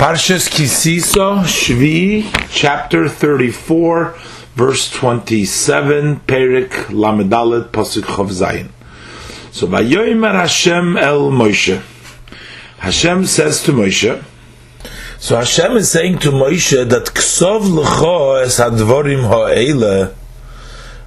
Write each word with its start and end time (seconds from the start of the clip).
Parshas 0.00 0.48
Kisiso 0.48 1.44
Shvi, 1.44 2.24
chapter 2.48 3.06
34, 3.06 4.14
verse 4.54 4.90
27, 4.92 6.20
Perik 6.20 6.70
Lamedalet 6.88 7.68
Pasuk 7.68 8.04
Chav 8.04 8.30
Zayin. 8.30 8.70
So, 9.52 9.66
Vayoymer 9.66 10.32
Hashem 10.32 10.96
El 10.96 11.30
Moshe. 11.30 11.82
Hashem 12.78 13.26
says 13.26 13.62
to 13.64 13.72
Moshe, 13.72 14.24
so 15.18 15.36
Hashem 15.36 15.72
is 15.72 15.90
saying 15.90 16.20
to 16.20 16.30
Moshe 16.30 16.88
that 16.88 17.04
Ksov 17.08 17.64
L'cho 17.64 18.36
Es 18.36 18.58
Hadvorim 18.58 19.28
Ha'ele, 19.28 20.14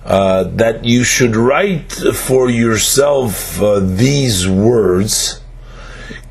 uh, 0.06 0.44
that 0.44 0.86
you 0.86 1.04
should 1.04 1.36
write 1.36 1.92
for 1.92 2.48
yourself 2.48 3.60
uh, 3.60 3.80
these 3.80 4.48
words, 4.48 5.43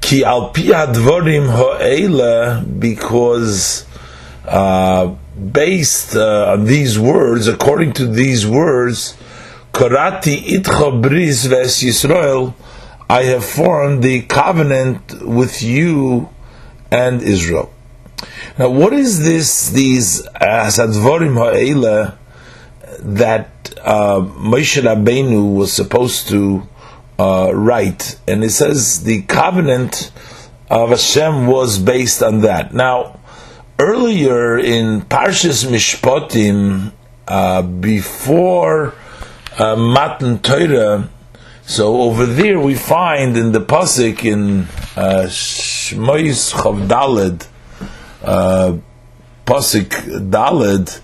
Ki 0.03 0.25
al 0.25 0.51
pi 0.51 0.63
advorim 0.85 1.47
ha'ela, 1.49 2.63
because 2.63 3.87
uh, 4.45 5.07
based 5.53 6.15
uh, 6.17 6.53
on 6.53 6.65
these 6.65 6.99
words, 6.99 7.49
according 7.49 7.93
to 7.95 8.07
these 8.07 8.47
words, 8.47 9.17
Karati 9.73 10.37
itcha 10.57 11.01
bris 11.01 11.47
ves 11.47 11.83
Yisrael, 11.83 12.53
I 13.09 13.23
have 13.25 13.45
formed 13.45 14.03
the 14.03 14.23
covenant 14.23 15.27
with 15.27 15.63
you 15.63 16.29
and 16.91 17.23
Israel. 17.23 17.73
Now, 18.59 18.69
what 18.71 18.93
is 18.93 19.25
this? 19.25 19.71
These 19.71 20.27
asadvorim 20.41 21.37
ha'ela 21.37 22.19
that 22.99 23.73
uh, 23.83 24.21
Moshe 24.21 24.83
Rabbeinu 24.83 25.55
was 25.55 25.73
supposed 25.73 26.29
to 26.29 26.67
uh, 27.23 27.53
right, 27.55 28.19
and 28.27 28.43
it 28.43 28.51
says 28.51 29.05
the 29.05 29.23
covenant 29.23 30.11
of 30.69 30.89
Hashem 30.91 31.47
was 31.47 31.79
based 31.79 32.21
on 32.21 32.41
that. 32.41 32.75
Now, 32.75 33.21
earlier 33.79 34.59
in 34.59 35.03
Parshas 35.03 35.65
Mishpatim, 35.65 36.91
uh, 37.29 37.63
before 37.63 38.95
uh, 39.57 39.77
Matan 39.77 40.41
Torah, 40.41 41.09
so 41.65 42.03
over 42.03 42.27
there 42.27 42.59
we 42.59 42.75
find 42.75 43.37
in 43.37 43.53
the 43.53 43.61
pasuk 43.61 44.25
in 44.25 44.63
uh, 44.97 45.27
Shmois 45.29 46.53
Chavdaled, 46.53 47.47
uh, 48.25 48.79
pasuk 49.47 49.91
Daled, 50.29 51.01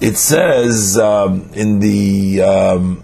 it 0.00 0.16
says 0.16 0.96
um, 0.96 1.50
in 1.54 1.80
the 1.80 2.42
um, 2.42 3.02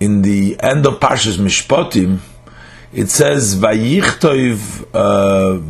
in 0.00 0.22
the 0.22 0.56
end 0.60 0.86
of 0.86 0.98
Parshas 0.98 1.36
Mishpatim, 1.36 2.20
it 2.92 3.08
says 3.08 3.54
Vayichtov 3.54 4.86
uh. 4.94 5.60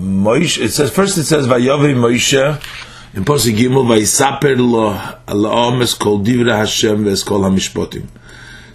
It 0.64 0.70
says 0.70 0.90
first. 0.90 1.18
It 1.18 1.24
says 1.24 1.46
Vayovi 1.46 1.94
Moshe 1.94 2.64
in 3.14 3.24
Pasuk 3.24 3.56
Gimel 3.56 3.84
Vayisaper 3.86 4.56
lo 4.56 4.94
Alaom 5.26 5.82
es 5.82 5.92
kol 5.92 6.20
Divrei 6.20 6.56
Hashem 6.56 7.04
ves 7.04 7.22
kol 7.22 7.40
Hamishpatim. 7.40 8.06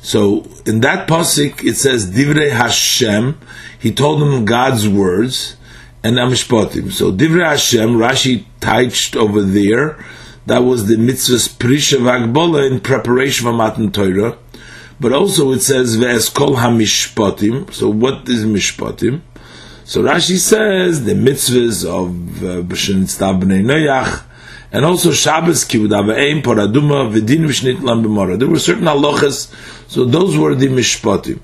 So 0.02 0.46
in 0.68 0.82
that 0.82 1.08
pasuk 1.08 1.64
it 1.64 1.76
says 1.76 2.12
Divrei 2.12 2.52
Hashem. 2.52 3.40
He 3.80 3.92
told 3.92 4.22
them 4.22 4.46
God's 4.46 4.88
words 4.88 5.58
and 6.04 6.18
Hamishpatim. 6.18 6.92
So 6.92 7.12
Divrei 7.12 7.48
Hashem. 7.48 7.98
Rashi 7.98 8.46
touched 8.60 9.16
over 9.16 9.42
there. 9.42 9.98
That 10.46 10.60
was 10.60 10.86
the 10.86 10.98
mitzvah's 10.98 11.48
Prisha 11.48 11.98
Vagbola 11.98 12.70
in 12.70 12.80
preparation 12.80 13.46
for 13.46 13.54
Matan 13.54 13.92
Torah 13.92 14.38
but 15.00 15.12
also 15.14 15.52
it 15.52 15.62
says 15.62 15.98
ve'es 15.98 16.34
kol 16.34 16.56
hamishpatim. 16.56 17.74
So 17.74 17.90
what 17.90 18.28
is 18.30 18.46
mishpatim? 18.46 19.22
So 19.84 20.02
Rashi 20.02 20.38
says 20.38 21.06
the 21.06 21.14
mitzvahs 21.14 21.86
of 21.86 22.44
uh, 22.44 22.64
b'nei 22.64 23.64
noyach, 23.64 24.24
and 24.72 24.84
also 24.84 25.12
Shabbos 25.12 25.64
kivud 25.66 25.90
avayim 25.90 26.42
poraduma 26.42 27.12
v'din 27.14 27.46
v'shnit 27.46 27.82
lam 27.82 28.04
b'mora. 28.04 28.40
There 28.40 28.48
were 28.48 28.60
certain 28.60 28.86
halachas, 28.86 29.54
so 29.88 30.06
those 30.06 30.38
were 30.38 30.56
the 30.56 30.68
mishpatim. 30.68 31.40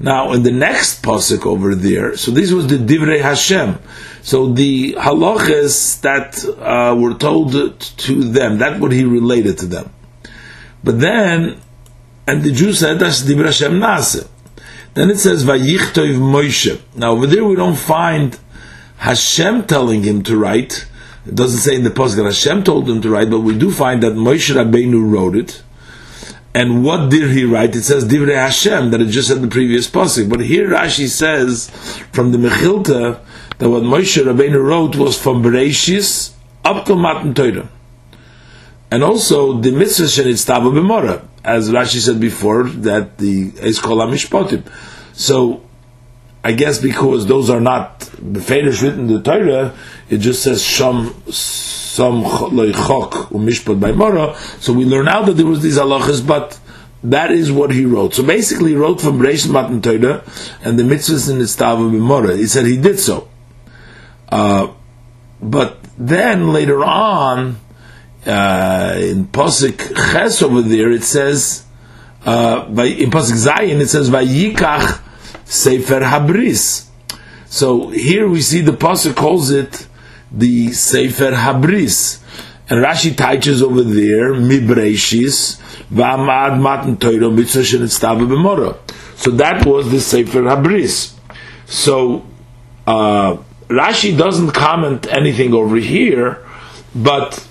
Now, 0.00 0.32
in 0.32 0.42
the 0.42 0.50
next 0.50 1.02
pasuk 1.02 1.46
over 1.46 1.74
there, 1.74 2.16
so 2.16 2.32
this 2.32 2.50
was 2.50 2.66
the 2.66 2.76
divrei 2.76 3.22
Hashem. 3.22 3.78
So 4.22 4.52
the 4.52 4.94
halachas 4.94 6.00
that 6.00 6.44
uh, 6.58 6.96
were 6.96 7.14
told 7.14 7.52
to 7.80 8.24
them, 8.24 8.58
that 8.58 8.80
what 8.80 8.90
he 8.92 9.04
related 9.04 9.58
to 9.58 9.66
them. 9.66 9.90
But 10.82 11.00
then 11.00 11.60
and 12.26 12.42
the 12.42 12.52
Jew 12.52 12.72
said 12.72 12.98
that's 12.98 13.22
Dibra 13.22 13.46
Hashem 13.46 13.72
Nase. 13.72 14.28
Then 14.94 15.10
it 15.10 15.18
says 15.18 15.44
Vayichtov 15.44 16.16
Moshe. 16.16 16.80
Now 16.94 17.12
over 17.12 17.26
there 17.26 17.44
we 17.44 17.56
don't 17.56 17.76
find 17.76 18.38
Hashem 18.98 19.64
telling 19.64 20.02
him 20.02 20.22
to 20.22 20.36
write. 20.36 20.86
It 21.26 21.34
doesn't 21.34 21.60
say 21.60 21.74
in 21.74 21.84
the 21.84 21.90
post 21.90 22.16
that 22.16 22.24
Hashem 22.24 22.64
told 22.64 22.88
him 22.88 23.00
to 23.02 23.10
write, 23.10 23.30
but 23.30 23.40
we 23.40 23.58
do 23.58 23.70
find 23.70 24.02
that 24.02 24.12
Moshe 24.12 24.54
Rabbeinu 24.54 25.10
wrote 25.10 25.36
it. 25.36 25.62
And 26.54 26.84
what 26.84 27.10
did 27.10 27.30
he 27.32 27.44
write? 27.44 27.74
It 27.74 27.82
says 27.82 28.04
Divrei 28.04 28.36
Hashem 28.36 28.90
that 28.92 29.00
it 29.00 29.06
just 29.06 29.28
said 29.28 29.38
in 29.38 29.42
the 29.42 29.48
previous 29.48 29.90
pasuk. 29.90 30.30
But 30.30 30.40
here 30.40 30.68
Rashi 30.68 31.08
says 31.08 31.68
from 32.12 32.30
the 32.30 32.38
Mechilta 32.38 33.20
that 33.58 33.68
what 33.68 33.82
Moshe 33.82 34.22
Rabbeinu 34.22 34.62
wrote 34.62 34.94
was 34.94 35.20
from 35.20 35.42
Bereshis 35.42 36.32
up 36.64 36.86
to 36.86 36.94
Matan 36.94 37.34
Torah. 37.34 37.68
And 38.90 39.02
also 39.02 39.54
the 39.60 39.72
mitzvah 39.72 40.04
shenitztava 40.04 40.72
b'mora, 40.72 41.26
as 41.44 41.70
Rashi 41.70 41.98
said 41.98 42.20
before, 42.20 42.64
that 42.64 43.18
the 43.18 43.52
is 43.56 43.78
kol 43.78 43.98
mishpatim. 43.98 44.70
So 45.12 45.62
I 46.42 46.52
guess 46.52 46.78
because 46.78 47.26
those 47.26 47.50
are 47.50 47.60
not 47.60 48.00
the 48.20 48.40
finish 48.40 48.82
written 48.82 49.00
in 49.00 49.06
the 49.06 49.22
Torah, 49.22 49.74
it 50.10 50.18
just 50.18 50.42
says 50.42 50.62
sham 50.62 51.14
some 51.30 52.24
leichok 52.24 53.28
umishpat 53.28 53.80
by 53.80 53.92
mora. 53.92 54.36
So 54.60 54.72
we 54.72 54.84
learn 54.84 55.08
out 55.08 55.26
that 55.26 55.34
there 55.34 55.46
was 55.46 55.62
these 55.62 55.78
halachas, 55.78 56.26
but 56.26 56.58
that 57.04 57.30
is 57.30 57.52
what 57.52 57.70
he 57.70 57.84
wrote. 57.84 58.14
So 58.14 58.22
basically, 58.22 58.70
he 58.70 58.76
wrote 58.76 59.00
from 59.00 59.20
Reish 59.20 59.48
Matan 59.50 59.82
Torah 59.82 60.24
and 60.62 60.78
the 60.78 60.82
mitzvahs 60.82 61.30
in 61.30 61.38
the 61.38 61.44
Stav 61.44 61.78
B'mora. 61.78 62.36
He 62.36 62.46
said 62.46 62.66
he 62.66 62.78
did 62.78 62.98
so. 62.98 63.28
Uh, 64.28 64.72
but 65.40 65.78
then 65.98 66.52
later 66.52 66.82
on, 66.82 67.56
uh, 68.26 68.94
in 68.98 69.26
Pasuk 69.26 69.94
Ches 69.94 70.42
over 70.42 70.62
there, 70.62 70.90
it 70.90 71.04
says, 71.04 71.64
uh, 72.24 72.64
in 72.68 73.10
Pasuk 73.10 73.46
Zayin, 73.46 73.80
it 73.80 73.88
says, 73.88 74.10
Vayikach 74.10 75.00
Sefer 75.44 76.00
Habris. 76.00 76.88
So 77.46 77.88
here 77.88 78.28
we 78.28 78.40
see 78.40 78.60
the 78.60 78.72
Pasuk 78.72 79.14
calls 79.14 79.50
it 79.50 79.86
the 80.32 80.72
Sefer 80.72 81.32
Habris. 81.32 82.20
And 82.68 82.82
Rashi 82.82 83.16
teaches 83.16 83.62
over 83.62 83.82
there, 83.82 84.32
Mibreshis, 84.32 85.60
V'amad 85.92 86.58
Matan 86.60 86.96
Torah 86.96 87.30
Mitzvah 87.30 87.60
Shenitztava 87.60 88.26
B'mora. 88.26 88.78
So 89.16 89.30
that 89.32 89.66
was 89.66 89.90
the 89.90 90.00
Sefer 90.00 90.42
Habris. 90.42 91.12
So, 91.66 92.26
uh, 92.86 93.36
Rashi 93.68 94.16
doesn't 94.16 94.52
comment 94.52 95.06
anything 95.06 95.54
over 95.54 95.76
here, 95.76 96.44
but 96.94 97.46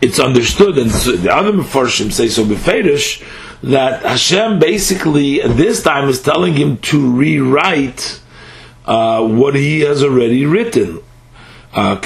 it's 0.00 0.18
understood, 0.18 0.78
and 0.78 0.90
the 0.90 1.34
other 1.34 1.52
Mefarshim 1.52 2.10
say 2.12 2.28
so 2.28 2.44
beferish, 2.44 3.22
that 3.62 4.02
Hashem 4.02 4.58
basically 4.58 5.42
at 5.42 5.56
this 5.56 5.82
time 5.82 6.08
is 6.08 6.22
telling 6.22 6.54
him 6.54 6.78
to 6.78 7.10
rewrite 7.10 8.20
uh, 8.86 9.22
what 9.26 9.54
he 9.54 9.80
has 9.80 10.02
already 10.02 10.46
written. 10.46 11.00
Uh, 11.72 12.00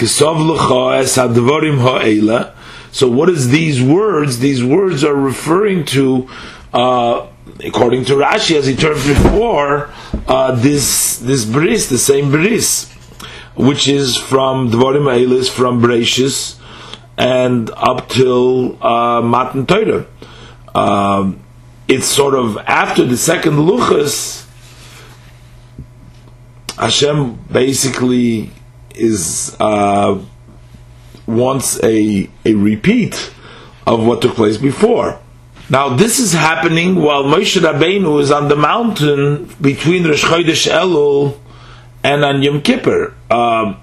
so 2.91 3.09
what 3.09 3.29
is 3.31 3.49
these 3.49 3.83
words? 3.83 4.39
These 4.41 4.63
words 4.65 5.05
are 5.05 5.15
referring 5.15 5.85
to, 5.87 6.29
uh, 6.73 7.27
according 7.65 8.05
to 8.07 8.15
Rashi, 8.15 8.57
as 8.57 8.67
he 8.67 8.77
termed 8.77 9.03
before, 9.07 9.91
uh, 10.29 10.55
this 10.55 11.19
this 11.19 11.45
bris, 11.45 11.89
the 11.89 11.99
same 11.99 12.31
bris, 12.31 12.91
which 13.55 13.89
is 13.89 14.17
from 14.17 14.71
Dvorim 14.71 15.07
Eilis, 15.07 15.49
from 15.49 15.81
Bereshis, 15.81 16.59
and 17.17 17.71
up 17.71 18.09
till 18.09 18.83
uh, 18.85 19.21
Matan 19.23 19.67
Torah. 19.67 20.07
Um, 20.75 21.41
it's 21.87 22.07
sort 22.07 22.35
of 22.35 22.57
after 22.67 23.05
the 23.05 23.17
second 23.17 23.55
Luchas, 23.55 24.47
Hashem 26.77 27.35
basically 27.51 28.51
is 28.95 29.57
uh, 29.61 30.21
wants 31.27 31.83
a 31.83 32.29
a 32.45 32.55
repeat 32.55 33.33
of 33.87 34.05
what 34.05 34.23
took 34.23 34.35
place 34.35 34.57
before. 34.57 35.21
Now 35.71 35.97
this 35.97 36.19
is 36.19 36.33
happening 36.33 36.97
while 36.97 37.25
Moshe 37.25 37.61
Rabbeinu 37.61 38.21
is 38.21 38.31
on 38.31 38.49
the 38.49 38.57
mountain 38.57 39.47
between 39.61 40.05
Rosh 40.07 40.25
Chodesh 40.25 40.71
Elul 40.71 41.39
and 42.03 42.25
on 42.25 42.43
Yom 42.43 42.61
Kippur. 42.61 43.15
Um, 43.31 43.81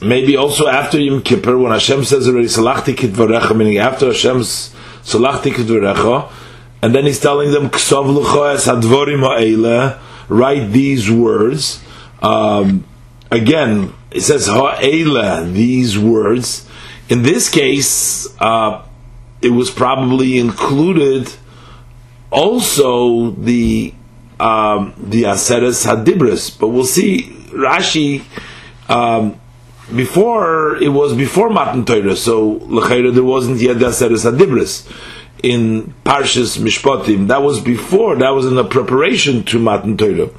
maybe 0.00 0.36
also 0.36 0.66
after 0.66 1.00
Yom 1.00 1.22
Kippur, 1.22 1.56
when 1.58 1.72
Hashem 1.72 2.04
says 2.04 2.28
already 2.28 2.48
Salachti 2.48 2.94
Kitvarecha, 2.94 3.56
meaning 3.56 3.78
after 3.78 4.06
Hashem's 4.06 4.74
Salachti 5.02 5.52
Kitvarecha, 5.52 6.30
and 6.82 6.94
then 6.94 7.06
He's 7.06 7.20
telling 7.20 7.52
them 7.52 7.70
Ksav 7.70 8.04
Lucha 8.04 8.54
Es 8.54 8.66
Hadvorim 8.66 9.20
Ha'ele, 9.20 9.98
write 10.28 10.70
these 10.70 11.10
words. 11.10 11.82
Um, 12.22 12.84
again, 13.30 13.92
it 14.10 14.22
says 14.22 14.46
ha'ela, 14.46 15.44
these 15.44 15.98
words. 15.98 16.68
In 17.08 17.22
this 17.22 17.48
case, 17.48 18.26
uh, 18.40 18.84
it 19.42 19.50
was 19.50 19.70
probably 19.70 20.38
included 20.38 21.32
also 22.30 23.30
the 23.30 23.94
um, 24.38 24.92
the 24.98 25.22
Aseres 25.22 25.86
Hadibris, 25.86 26.58
but 26.58 26.68
we'll 26.68 26.84
see 26.84 27.22
Rashi 27.50 28.22
um, 28.88 29.40
before 29.94 30.76
it 30.76 30.88
was 30.88 31.14
before 31.14 31.50
Matan 31.50 31.84
Torah, 31.84 32.16
so 32.16 32.60
L'chayra 32.66 33.14
there 33.14 33.22
wasn't 33.22 33.60
yet 33.60 33.78
the 33.78 33.86
Aseres 33.86 34.30
Hadibris 34.30 34.90
in 35.42 35.94
Parshas 36.04 36.58
Mishpatim. 36.58 37.28
That 37.28 37.42
was 37.42 37.60
before. 37.60 38.16
That 38.16 38.30
was 38.30 38.46
in 38.46 38.56
the 38.56 38.64
preparation 38.64 39.44
to 39.44 39.58
Matan 39.58 39.96
Torah, 39.96 40.30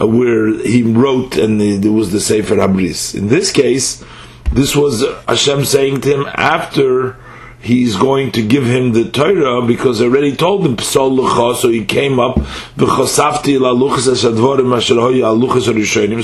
uh, 0.00 0.06
where 0.06 0.52
he 0.62 0.82
wrote 0.82 1.36
and 1.36 1.60
the, 1.60 1.76
there 1.76 1.92
was 1.92 2.12
the 2.12 2.20
Sefer 2.20 2.56
Habris. 2.56 3.14
In 3.14 3.28
this 3.28 3.50
case, 3.52 4.04
this 4.52 4.76
was 4.76 5.04
Hashem 5.26 5.64
saying 5.64 6.02
to 6.02 6.14
him 6.14 6.26
after 6.34 7.16
he's 7.62 7.96
going 7.96 8.32
to 8.32 8.46
give 8.46 8.64
him 8.64 8.92
the 8.92 9.10
Torah 9.10 9.66
because 9.66 10.00
I 10.00 10.04
already 10.04 10.34
told 10.34 10.66
him 10.66 10.76
Psal 10.76 11.18
Lucha, 11.18 11.56
so 11.56 11.68
he 11.68 11.84
came 11.84 12.18
up 12.18 12.38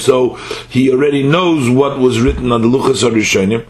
so 0.01 0.35
he 0.69 0.91
already 0.91 1.23
knows 1.23 1.71
what 1.71 1.99
was 1.99 2.21
written 2.21 2.53
on 2.53 2.63
the 2.63 2.69
Luchas 2.69 3.09
Rishonim 3.11 3.67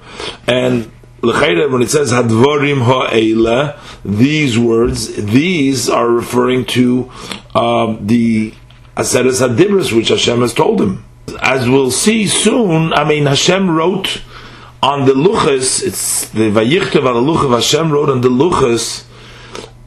and 0.47 0.91
when 1.23 1.83
it 1.83 1.91
says 1.91 2.13
Hadvorim 2.13 2.83
Ha'ela, 2.85 3.81
these 4.05 4.59
words, 4.59 5.17
these 5.17 5.89
are 5.89 6.09
referring 6.09 6.65
to 6.67 7.11
um, 7.55 8.07
the 8.07 8.55
Aseres 8.97 9.47
Hadibris, 9.47 9.93
which 9.93 10.09
Hashem 10.09 10.41
has 10.41 10.55
told 10.55 10.81
him. 10.81 11.05
As 11.43 11.69
we'll 11.69 11.91
see 11.91 12.27
soon, 12.27 12.93
I 12.93 13.09
mean, 13.09 13.27
Hashem 13.27 13.71
wrote 13.71 14.23
on 14.87 15.05
the 15.05 15.13
Luchas, 15.13 15.83
it's 15.83 16.29
the 16.29 16.49
Vayichtav 16.49 17.05
al 17.05 17.51
Hashem 17.51 17.91
wrote 17.91 18.09
on 18.09 18.21
the 18.21 18.29
Luchas, 18.29 19.05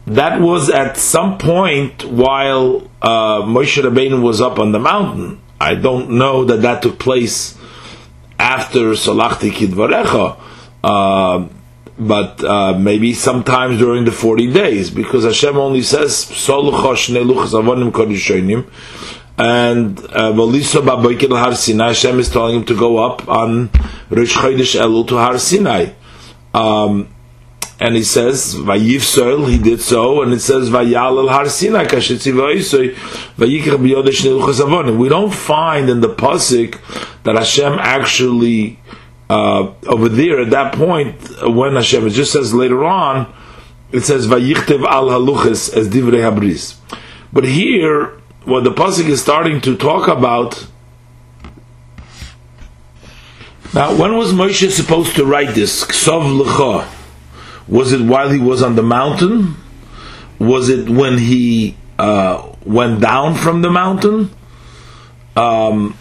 that 0.07 0.41
was 0.41 0.69
at 0.69 0.97
some 0.97 1.37
point 1.37 2.03
while 2.03 2.89
uh, 3.01 3.41
Moshe 3.43 3.81
Rabbeinu 3.81 4.21
was 4.21 4.41
up 4.41 4.59
on 4.59 4.73
the 4.73 4.79
mountain. 4.79 5.39
I 5.61 5.75
don't 5.75 6.11
know 6.11 6.43
that 6.43 6.63
that 6.63 6.81
took 6.81 6.99
place 6.99 7.57
after 8.37 8.91
Salachti 8.91 9.51
Kidvarecha, 9.51 10.37
uh, 10.83 11.47
but 11.97 12.43
uh, 12.43 12.77
maybe 12.77 13.13
sometimes 13.13 13.79
during 13.79 14.03
the 14.03 14.11
40 14.11 14.51
days, 14.51 14.89
because 14.89 15.23
Hashem 15.23 15.55
only 15.55 15.81
says, 15.81 16.25
and 19.39 19.95
Velisa 19.95 20.79
uh, 20.79 20.81
Baboikil 20.81 21.37
Har 21.37 21.55
Sinai, 21.55 21.87
Hashem 21.87 22.19
is 22.19 22.29
telling 22.29 22.57
him 22.57 22.65
to 22.65 22.75
go 22.75 22.97
up 22.97 23.25
on 23.29 23.69
Rosh 24.09 24.35
Chodesh 24.35 24.77
Elul 24.77 25.07
to 25.07 25.15
Har 25.15 25.37
Sinai. 25.37 25.93
Um, 26.53 27.07
and 27.79 27.95
he 27.95 28.03
says, 28.03 28.53
Vayifsoil, 28.55 29.49
he 29.49 29.57
did 29.57 29.79
so, 29.79 30.21
and 30.21 30.33
it 30.33 30.41
says, 30.41 30.69
Vayal 30.69 31.23
el 31.23 31.29
Har 31.29 31.47
Sinai, 31.47 31.85
Kashitzivoisoy, 31.85 32.93
Vayikach 33.37 33.77
Biyodesh 33.77 34.25
Neluchas 34.25 34.59
Avonim. 34.59 34.97
We 34.97 35.07
don't 35.07 35.33
find 35.33 35.89
in 35.89 36.01
the 36.01 36.09
Pasik 36.09 36.77
that 37.23 37.35
Hashem 37.35 37.79
actually, 37.79 38.77
uh, 39.29 39.71
over 39.87 40.09
there 40.09 40.41
at 40.41 40.49
that 40.49 40.73
point, 40.75 41.15
when 41.43 41.75
Hashem, 41.75 42.05
it 42.07 42.09
just 42.09 42.33
says 42.33 42.53
later 42.53 42.83
on, 42.83 43.33
it 43.93 44.01
says, 44.01 44.27
Vayichtev 44.27 44.85
al 44.85 45.05
Haluchas 45.05 45.73
as 45.73 45.87
Divrei 45.87 46.29
Habris. 46.29 46.75
But 47.31 47.45
here, 47.45 48.18
what 48.49 48.63
the 48.63 48.71
pasuk 48.71 49.07
is 49.07 49.21
starting 49.21 49.61
to 49.61 49.77
talk 49.77 50.07
about. 50.07 50.67
Now, 53.73 53.95
when 53.95 54.17
was 54.17 54.33
Moshe 54.33 54.71
supposed 54.71 55.15
to 55.15 55.25
write 55.25 55.53
this? 55.53 55.83
Ksav 55.83 56.41
lecha. 56.41 56.87
Was 57.67 57.91
it 57.93 58.01
while 58.01 58.29
he 58.29 58.39
was 58.39 58.63
on 58.63 58.75
the 58.75 58.83
mountain? 58.83 59.55
Was 60.39 60.69
it 60.69 60.89
when 60.89 61.19
he 61.19 61.77
uh, 61.99 62.51
went 62.65 62.99
down 62.99 63.35
from 63.35 63.61
the 63.61 63.69
mountain? 63.69 64.31
Um, 65.35 65.95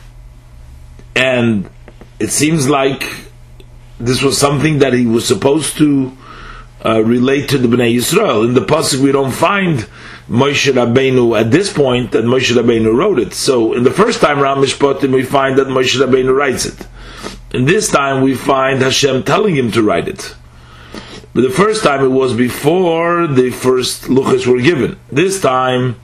and 1.15 1.69
it 2.19 2.31
seems 2.31 2.69
like 2.69 3.07
this 4.01 4.23
was 4.23 4.39
something 4.39 4.79
that 4.79 4.95
he 4.95 5.07
was 5.07 5.27
supposed 5.27 5.77
to 5.77 6.17
uh, 6.85 7.03
relate 7.03 7.51
to 7.51 7.59
the 7.59 7.69
Bnei 7.69 7.95
Yisrael. 7.95 8.47
In 8.47 8.55
the 8.55 8.61
pasuk, 8.61 9.01
we 9.01 9.13
don't 9.13 9.33
find 9.33 9.87
Moshe 10.29 10.71
Rabbeinu 10.73 11.41
at 11.41 11.51
this 11.51 11.73
point 11.73 12.13
that 12.13 12.25
Moshe 12.25 12.55
Rabbeinu 12.55 12.95
wrote 12.95 13.19
it. 13.19 13.33
So 13.33 13.73
in 13.73 13.83
the 13.83 13.91
first 13.91 14.21
time 14.21 14.41
around 14.41 14.59
Mishpatim, 14.59 15.13
we 15.13 15.23
find 15.23 15.59
that 15.59 15.69
Moshe 15.69 15.97
Rabbeinu 15.97 16.37
writes 16.37 16.67
it. 16.67 16.87
And 17.53 17.67
this 17.67 17.91
time 17.91 18.23
we 18.23 18.35
find 18.35 18.83
Hashem 18.83 19.23
telling 19.25 19.57
him 19.57 19.73
to 19.73 19.83
write 19.83 20.07
it. 20.07 20.35
But 21.33 21.43
the 21.43 21.51
first 21.51 21.83
time 21.83 22.05
it 22.05 22.09
was 22.09 22.35
before 22.35 23.27
the 23.27 23.51
first 23.51 24.05
luchas 24.05 24.47
were 24.47 24.61
given. 24.61 24.99
This 25.11 25.41
time 25.41 25.97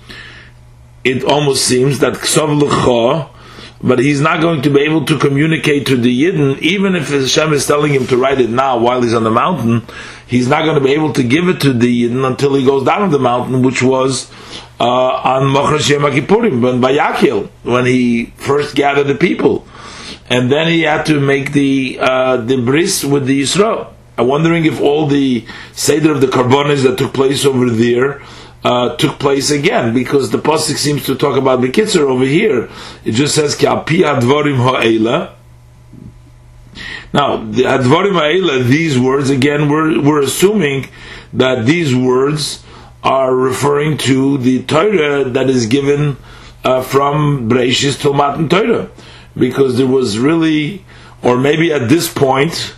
it 1.05 1.23
almost 1.23 1.67
seems 1.67 1.99
that 1.99 2.15
Ksav 2.15 2.61
Lucha, 2.61 3.29
but 3.83 3.99
he's 3.99 4.23
not 4.23 4.41
going 4.41 4.63
to 4.63 4.71
be 4.71 4.81
able 4.81 5.05
to 5.05 5.19
communicate 5.19 5.87
to 5.89 5.97
the 5.97 6.23
Yidden, 6.23 6.59
even 6.61 6.95
if 6.95 7.11
Hashem 7.11 7.53
is 7.53 7.67
telling 7.67 7.93
him 7.93 8.07
to 8.07 8.17
write 8.17 8.41
it 8.41 8.49
now 8.49 8.79
while 8.79 9.03
he's 9.03 9.13
on 9.13 9.25
the 9.25 9.31
mountain, 9.31 9.83
he's 10.27 10.49
not 10.49 10.65
going 10.65 10.77
to 10.77 10.85
be 10.85 10.93
able 10.93 11.13
to 11.13 11.23
give 11.23 11.49
it 11.49 11.61
to 11.63 11.73
the 11.73 12.05
Yidden 12.05 12.27
until 12.27 12.55
he 12.55 12.65
goes 12.65 12.85
down 12.85 13.11
the 13.11 13.19
mountain, 13.19 13.63
which 13.63 13.83
was 13.83 14.31
uh, 14.81 14.85
on 14.85 15.43
Machras 15.45 15.89
Yom 15.89 16.03
Kippurim, 16.03 16.61
when 16.61 16.81
Bayakil, 16.81 17.49
when 17.63 17.87
he 17.87 18.27
first 18.37 18.75
gathered 18.75 19.07
the 19.07 19.15
people. 19.15 19.67
And 20.29 20.51
then 20.51 20.69
he 20.69 20.83
had 20.83 21.05
to 21.07 21.21
make 21.21 21.53
the 21.53 21.99
uh, 22.01 22.37
the 22.39 22.57
bris 22.57 23.05
with 23.05 23.27
the 23.27 23.43
Yisrael. 23.43 23.93
I'm 24.17 24.29
wondering 24.29 24.65
if 24.65 24.81
all 24.81 25.07
the 25.07 25.45
Seder 25.73 26.13
of 26.13 26.21
the 26.21 26.29
Karbonis 26.29 26.85
that 26.85 26.97
took 26.97 27.13
place 27.13 27.45
over 27.45 27.69
there 27.69 28.23
uh, 28.65 28.97
took 28.97 29.19
place 29.19 29.51
again, 29.51 29.93
because 29.93 30.31
the 30.31 30.39
Pasuk 30.39 30.77
seems 30.77 31.05
to 31.05 31.15
talk 31.15 31.37
about 31.37 31.61
the 31.61 31.69
Kitzer 31.69 32.09
over 32.09 32.25
here. 32.25 32.71
It 33.05 33.13
just 33.13 33.35
says, 33.35 33.55
Ki 33.55 33.67
advorim 33.67 34.57
ha'ela, 34.57 35.35
now, 37.15 37.37
the 37.37 37.63
Advarim 37.63 38.69
these 38.69 38.99
words, 38.99 39.31
again, 39.31 39.69
we're, 39.69 40.03
we're 40.03 40.23
assuming 40.23 40.89
that 41.33 41.65
these 41.65 41.95
words 41.95 42.65
are 43.05 43.33
referring 43.33 43.99
to 43.99 44.37
the 44.39 44.65
Torah 44.65 45.23
that 45.23 45.49
is 45.49 45.67
given 45.67 46.17
uh, 46.65 46.83
from 46.83 47.49
Breishis 47.49 48.01
to 48.01 48.13
Matan 48.13 48.49
Torah. 48.49 48.91
Because 49.37 49.77
there 49.77 49.87
was 49.87 50.19
really, 50.19 50.85
or 51.23 51.39
maybe 51.39 51.73
at 51.73 51.89
this 51.89 52.13
point, 52.13 52.75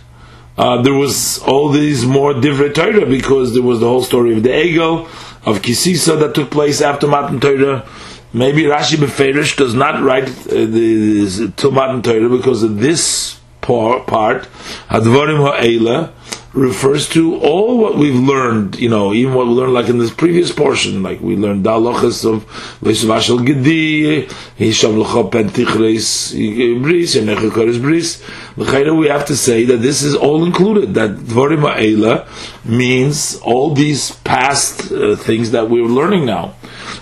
uh, 0.55 0.83
there 0.83 0.93
was 0.93 1.39
all 1.39 1.69
these 1.69 2.05
more 2.05 2.39
different 2.39 2.75
Torah 2.75 3.07
because 3.07 3.55
there 3.55 3.63
was 3.63 3.79
the 3.79 3.87
whole 3.87 4.03
story 4.03 4.37
of 4.37 4.43
the 4.43 4.49
Egel, 4.49 5.05
of 5.47 5.63
Kisisa 5.63 6.19
that 6.19 6.35
took 6.35 6.51
place 6.51 6.79
after 6.79 7.07
Matan 7.07 7.39
Torah. 7.39 7.89
Maybe 8.33 8.63
Rashi 8.65 8.97
Beferish 8.97 9.57
does 9.57 9.73
not 9.73 10.03
write 10.03 10.29
uh, 10.29 10.53
the, 10.53 11.25
the 11.57 11.71
Matan 11.71 12.03
Torah 12.03 12.29
because 12.29 12.61
of 12.61 12.77
this 12.77 13.36
part, 13.67 14.47
Hadvarim 14.89 15.39
Ha'ela, 15.45 16.13
refers 16.57 17.07
to 17.09 17.37
all 17.37 17.77
what 17.77 17.97
we've 17.97 18.15
learned, 18.15 18.77
you 18.77 18.89
know, 18.89 19.13
even 19.13 19.33
what 19.33 19.47
we 19.47 19.53
learned 19.53 19.73
like 19.73 19.89
in 19.89 19.99
this 19.99 20.11
previous 20.11 20.51
portion, 20.51 21.03
like 21.03 21.21
we 21.21 21.35
learned 21.35 21.63
Dalochas 21.63 22.25
of 22.25 22.45
Leishvashal 22.81 23.45
Gedi, 23.45 24.27
Hisham 24.55 24.99
L'cha 24.99 25.23
Pentichreis 25.29 26.81
Bris, 26.81 27.15
Yenecha 27.15 27.81
Bris. 27.81 28.23
we 28.57 29.07
have 29.07 29.25
to 29.25 29.37
say 29.37 29.65
that 29.65 29.77
this 29.77 30.01
is 30.01 30.15
all 30.15 30.43
included, 30.43 30.95
that 30.95 31.11
Dvarim 31.11 31.61
Ha'ela 31.61 32.27
means 32.65 33.35
all 33.43 33.73
these 33.73 34.11
past 34.11 34.91
uh, 34.91 35.15
things 35.15 35.51
that 35.51 35.69
we're 35.69 35.85
learning 35.85 36.25
now. 36.25 36.55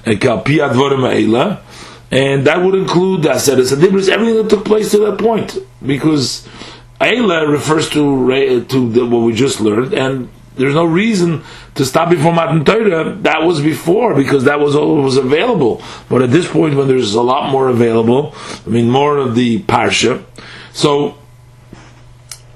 And 0.05 0.19
Kalpi 0.19 0.57
Advarim 0.57 1.09
Ha'ela, 1.09 1.61
and 2.11 2.45
that 2.45 2.61
would 2.61 2.75
include 2.75 3.23
the 3.23 3.29
Adibris, 3.29 4.09
everything 4.09 4.35
that 4.35 4.49
took 4.49 4.65
place 4.65 4.91
to 4.91 4.99
that 4.99 5.17
point, 5.17 5.57
because 5.85 6.47
Eila 6.99 7.49
refers 7.49 7.89
to 7.91 8.65
to 8.65 8.89
the, 8.89 9.05
what 9.05 9.19
we 9.19 9.33
just 9.33 9.59
learned, 9.59 9.93
and 9.93 10.29
there's 10.55 10.73
no 10.73 10.85
reason 10.85 11.43
to 11.75 11.85
stop 11.85 12.09
before 12.09 12.33
Matan 12.33 12.63
Torah. 12.63 13.15
That 13.21 13.43
was 13.43 13.61
before 13.61 14.15
because 14.15 14.45
that 14.45 14.59
was 14.59 14.75
all 14.75 15.01
was 15.01 15.17
available. 15.17 15.81
But 16.09 16.21
at 16.21 16.31
this 16.31 16.47
point, 16.49 16.75
when 16.75 16.87
there's 16.87 17.13
a 17.13 17.21
lot 17.21 17.51
more 17.51 17.67
available, 17.67 18.33
I 18.65 18.69
mean 18.69 18.89
more 18.89 19.17
of 19.17 19.35
the 19.35 19.61
parsha, 19.63 20.23
so 20.73 21.17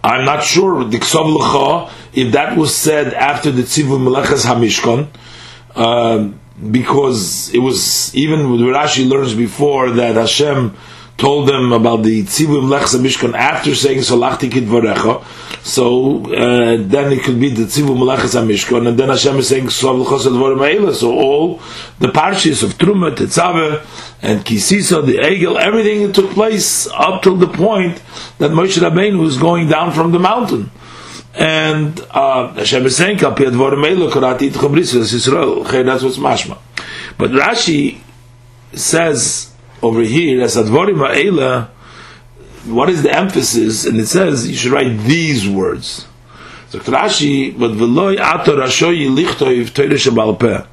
I'm 0.03 0.25
not 0.25 0.43
sure 0.43 0.81
if 0.91 2.31
that 2.33 2.57
was 2.57 2.75
said 2.75 3.13
after 3.13 3.51
the 3.51 3.63
Tzivul 3.63 4.00
Melechas 4.00 4.45
Hamishkon. 4.45 5.07
Um, 5.75 6.39
because 6.71 7.53
it 7.53 7.59
was 7.59 8.13
even 8.15 8.39
Rashi 8.39 9.07
learns 9.07 9.33
before 9.33 9.91
that 9.91 10.15
Hashem 10.15 10.75
told 11.19 11.47
them 11.49 11.71
about 11.73 12.03
the 12.03 12.23
tzivum 12.23 12.69
lechsa 12.69 12.99
mishkan 12.99 13.35
after 13.35 13.75
saying 13.75 13.99
solachti 13.99 14.49
kidvarecha. 14.49 15.23
So 15.63 16.25
uh, 16.33 16.77
then 16.79 17.11
it 17.11 17.23
could 17.23 17.39
be 17.39 17.49
the 17.49 17.63
tzivum 17.63 17.99
lechsa 17.99 18.45
mishkan, 18.45 18.88
and 18.88 18.97
then 18.97 19.09
Hashem 19.09 19.38
is 19.38 19.49
saying 19.49 19.65
solachos 19.65 20.25
advarim 20.25 20.95
So 20.95 21.11
all 21.11 21.57
the 21.99 22.07
parshas 22.07 22.63
of 22.63 22.77
Truma, 22.77 23.15
Tetzaveh, 23.15 23.85
and 24.21 24.45
Kisisa, 24.45 25.05
the 25.05 25.17
Egel, 25.17 25.59
everything 25.59 26.11
took 26.13 26.31
place 26.31 26.88
up 26.88 27.21
till 27.21 27.35
the 27.35 27.47
point 27.47 28.01
that 28.38 28.51
Moshe 28.51 28.77
Rabbeinu 28.79 29.19
was 29.19 29.38
going 29.38 29.67
down 29.67 29.91
from 29.91 30.11
the 30.11 30.19
mountain. 30.19 30.71
And 31.35 31.99
uh, 32.11 32.53
Hashem 32.53 32.85
is 32.85 32.97
saying, 32.97 33.19
Kal 33.19 33.33
Piadvarim 33.33 33.85
Eilah, 33.85 34.11
Karati 34.11 34.49
Itchabris, 34.49 34.95
Yisrael. 34.95 35.65
Okay, 35.65 35.83
that's 35.83 36.03
what's 36.03 36.17
mashma. 36.17 36.57
But 37.17 37.31
Rashi 37.31 37.99
says 38.73 39.48
over 39.81 40.01
here, 40.01 40.41
as 40.41 40.55
Advorim 40.55 40.98
Ha'ela, 40.98 41.71
what 42.65 42.89
is 42.89 43.03
the 43.03 43.15
emphasis? 43.15 43.86
And 43.86 44.00
it 44.00 44.07
says 44.07 44.50
you 44.50 44.55
should 44.55 44.71
write 44.71 45.00
these 45.00 45.48
words. 45.48 46.05
So 46.69 46.79
Rashi, 46.79 47.57
but 47.57 47.71
v'loy 47.71 48.19
ato 48.19 48.57
rashoyi 48.57 49.09
lichtoiv 49.09 49.71
teire 49.71 50.67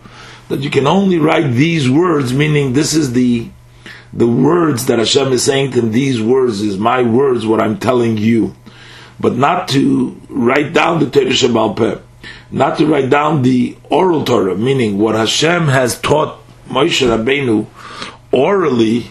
That 0.49 0.61
you 0.61 0.71
can 0.71 0.87
only 0.87 1.19
write 1.19 1.53
these 1.53 1.89
words, 1.89 2.33
meaning 2.33 2.73
this 2.73 2.95
is 2.95 3.13
the 3.13 3.49
the 4.13 4.27
words 4.27 4.87
that 4.87 4.99
Hashem 4.99 5.33
is 5.33 5.43
saying 5.43 5.73
to 5.73 5.81
him. 5.81 5.93
These 5.93 6.23
words 6.23 6.61
is 6.61 6.79
my 6.79 7.03
words, 7.03 7.47
what 7.47 7.61
I'm 7.61 7.79
telling 7.79 8.17
you, 8.17 8.55
but 9.21 9.37
not 9.37 9.69
to 9.69 10.21
write 10.29 10.73
down 10.73 11.01
the 11.01 11.07
Shabbat 11.07 12.03
not 12.51 12.79
to 12.79 12.87
write 12.87 13.11
down 13.11 13.43
the 13.43 13.77
oral 13.91 14.25
Torah, 14.25 14.57
meaning 14.57 14.99
what 14.99 15.15
Hashem 15.15 15.69
has 15.69 16.01
taught 16.01 16.39
Moshe 16.69 17.07
Rabbeinu 17.07 17.67
orally, 18.33 19.11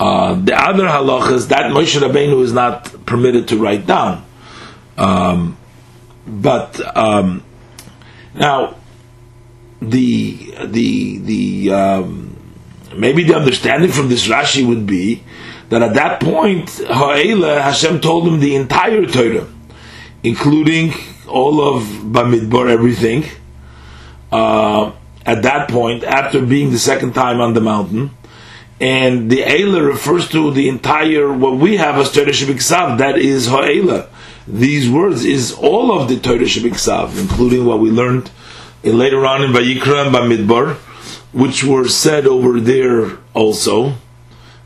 uh, 0.00 0.34
the 0.34 0.54
other 0.54 0.84
halachas 0.84 1.48
that 1.48 1.72
Moshe 1.72 2.00
Rabbeinu 2.00 2.42
is 2.42 2.52
not 2.52 3.04
permitted 3.06 3.48
to 3.48 3.56
write 3.56 3.86
down. 3.86 4.24
Um, 4.96 5.56
but 6.26 6.96
um, 6.96 7.42
now 8.34 8.76
the 9.80 10.54
the 10.64 11.18
the 11.18 11.72
um, 11.72 12.36
maybe 12.94 13.24
the 13.24 13.34
understanding 13.34 13.90
from 13.90 14.08
this 14.08 14.28
Rashi 14.28 14.66
would 14.66 14.86
be 14.86 15.22
that 15.68 15.82
at 15.82 15.94
that 15.94 16.20
point 16.20 16.70
Ha'ela 16.70 17.60
Hashem 17.60 18.00
told 18.00 18.26
him 18.26 18.40
the 18.40 18.56
entire 18.56 19.06
Torah, 19.06 19.46
including 20.22 20.92
all 21.28 21.60
of 21.60 21.82
Bamidbar, 21.82 22.70
everything. 22.70 23.24
Uh, 24.30 24.92
at 25.28 25.42
that 25.42 25.68
point 25.68 26.02
after 26.04 26.40
being 26.40 26.70
the 26.70 26.78
second 26.78 27.12
time 27.12 27.38
on 27.38 27.52
the 27.52 27.60
mountain. 27.60 28.10
And 28.80 29.30
the 29.30 29.42
Eila 29.42 29.86
refers 29.86 30.26
to 30.30 30.50
the 30.50 30.68
entire, 30.70 31.30
what 31.30 31.56
we 31.56 31.76
have 31.76 31.96
as 31.96 32.10
Torah 32.10 32.28
Shabbat 32.28 32.98
that 32.98 33.18
is 33.18 33.48
Ha'ela. 33.48 34.08
These 34.46 34.88
words 34.88 35.26
is 35.26 35.52
all 35.52 36.00
of 36.00 36.08
the 36.08 36.18
Torah 36.18 36.48
Shabbat 36.54 37.20
including 37.20 37.66
what 37.66 37.78
we 37.78 37.90
learned 37.90 38.30
later 38.82 39.26
on 39.26 39.42
in 39.42 39.50
Vayikra 39.52 40.06
and 40.06 40.14
Bamidbar, 40.14 40.76
which 41.34 41.62
were 41.62 41.88
said 41.88 42.26
over 42.26 42.58
there 42.58 43.18
also. 43.34 43.96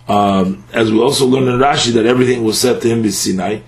Um, 0.07 0.65
as 0.73 0.93
we 0.93 1.01
also 1.01 1.27
learned 1.27 1.49
in 1.49 1.59
Rashi 1.59 1.93
that 1.95 2.07
everything 2.07 2.45
was 2.45 2.61
said 2.61 2.81
to 2.83 2.89
him 2.89 3.03
by 3.03 3.09
Sinai. 3.09 3.61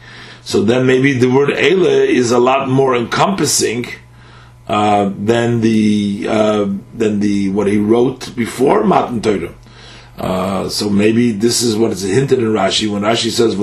So 0.42 0.62
then 0.62 0.86
maybe 0.86 1.12
the 1.14 1.30
word 1.30 1.48
Eila 1.48 2.06
is 2.06 2.30
a 2.30 2.38
lot 2.38 2.68
more 2.68 2.94
encompassing 2.94 3.86
uh, 4.66 5.12
than 5.18 5.60
the 5.60 6.26
uh, 6.28 6.68
than 6.94 7.20
the 7.20 7.50
what 7.50 7.66
he 7.66 7.78
wrote 7.78 8.34
before 8.34 8.84
Matan 8.84 9.20
Torah. 9.20 9.54
Uh, 10.16 10.68
so 10.68 10.88
maybe 10.88 11.32
this 11.32 11.60
is 11.62 11.76
what 11.76 11.90
is 11.90 12.02
hinted 12.02 12.38
in 12.38 12.46
Rashi 12.46 12.90
when 12.90 13.02
Rashi 13.02 13.30
says 13.30 13.54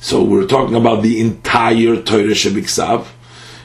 So 0.00 0.22
we're 0.22 0.46
talking 0.46 0.74
about 0.74 1.02
the 1.02 1.20
entire 1.20 2.02
Torah 2.02 2.24
Shebiksav 2.24 3.06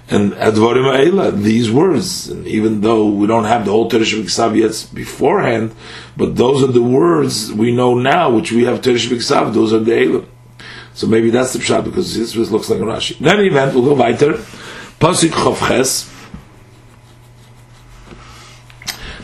and 0.10 0.32
Advarim 0.34 0.86
Eila, 0.98 1.38
these 1.38 1.70
words. 1.70 2.30
And 2.30 2.48
even 2.48 2.82
though 2.82 3.08
we 3.08 3.28
don't 3.28 3.44
have 3.44 3.66
the 3.66 3.72
whole 3.72 3.90
Torah 3.90 4.04
Shebiksav 4.04 4.58
yet 4.58 4.88
beforehand, 4.94 5.76
but 6.16 6.38
those 6.38 6.64
are 6.64 6.72
the 6.72 6.82
words 6.82 7.52
we 7.52 7.72
know 7.72 7.96
now, 7.96 8.30
which 8.30 8.52
we 8.52 8.64
have 8.64 8.82
Torah 8.82 8.96
Shebiksav. 8.96 9.54
Those 9.54 9.74
are 9.74 9.80
the 9.80 9.92
Eila. 9.92 10.26
So 11.02 11.08
maybe 11.08 11.32
that's 11.32 11.54
the 11.54 11.58
pshat 11.58 11.84
because 11.84 12.16
this 12.16 12.36
looks 12.36 12.70
like 12.70 12.80
a 12.80 12.84
Rashi. 12.84 13.20
In 13.20 13.28
any 13.28 13.48
event, 13.48 13.74
we'll 13.74 13.84
go 13.84 13.96
weiter. 13.96 14.34
Pasuk 15.00 15.32
Chovches. 15.32 16.08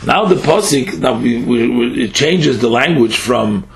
Now 0.04 0.24
the 0.24 0.34
pasuk 0.34 0.98
now 0.98 1.16
we, 1.20 1.40
we, 1.40 1.68
we, 1.68 2.04
it 2.06 2.14
changes 2.14 2.60
the 2.60 2.68
language 2.68 3.16
from 3.16 3.68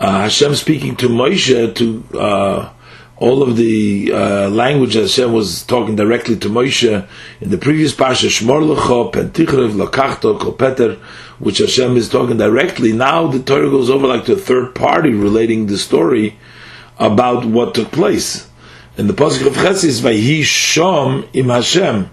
uh, 0.00 0.22
Hashem 0.22 0.56
speaking 0.56 0.96
to 0.96 1.08
Moshe 1.08 1.76
to 1.76 2.18
uh, 2.18 2.72
all 3.18 3.44
of 3.44 3.56
the 3.56 4.10
uh, 4.12 4.50
language 4.50 4.94
Hashem 4.94 5.32
was 5.32 5.62
talking 5.62 5.94
directly 5.94 6.36
to 6.38 6.48
Moshe 6.48 7.06
in 7.40 7.50
the 7.50 7.58
previous 7.58 7.94
parsha 7.94 8.30
Shmor 8.30 8.74
Lecho 8.74 9.12
Pentichrev 9.12 9.80
Lakachto 9.80 10.40
Kopeter, 10.40 10.96
which 11.38 11.58
Hashem 11.58 11.96
is 11.96 12.08
talking 12.08 12.36
directly. 12.36 12.92
Now 12.92 13.28
the 13.28 13.40
Torah 13.40 13.70
goes 13.70 13.90
over 13.90 14.08
like 14.08 14.24
to 14.24 14.32
a 14.32 14.36
third 14.36 14.74
party 14.74 15.10
relating 15.10 15.66
the 15.66 15.78
story 15.78 16.36
about 16.98 17.44
what 17.44 17.74
took 17.74 17.90
place. 17.90 18.48
And 18.96 19.08
the 19.08 19.14
Pasuk 19.14 19.46
of 19.46 19.54
Chesis, 19.54 20.00
Vayhi 20.00 20.40
Shom 20.40 21.28
im 21.32 21.48
Hashem, 21.48 22.10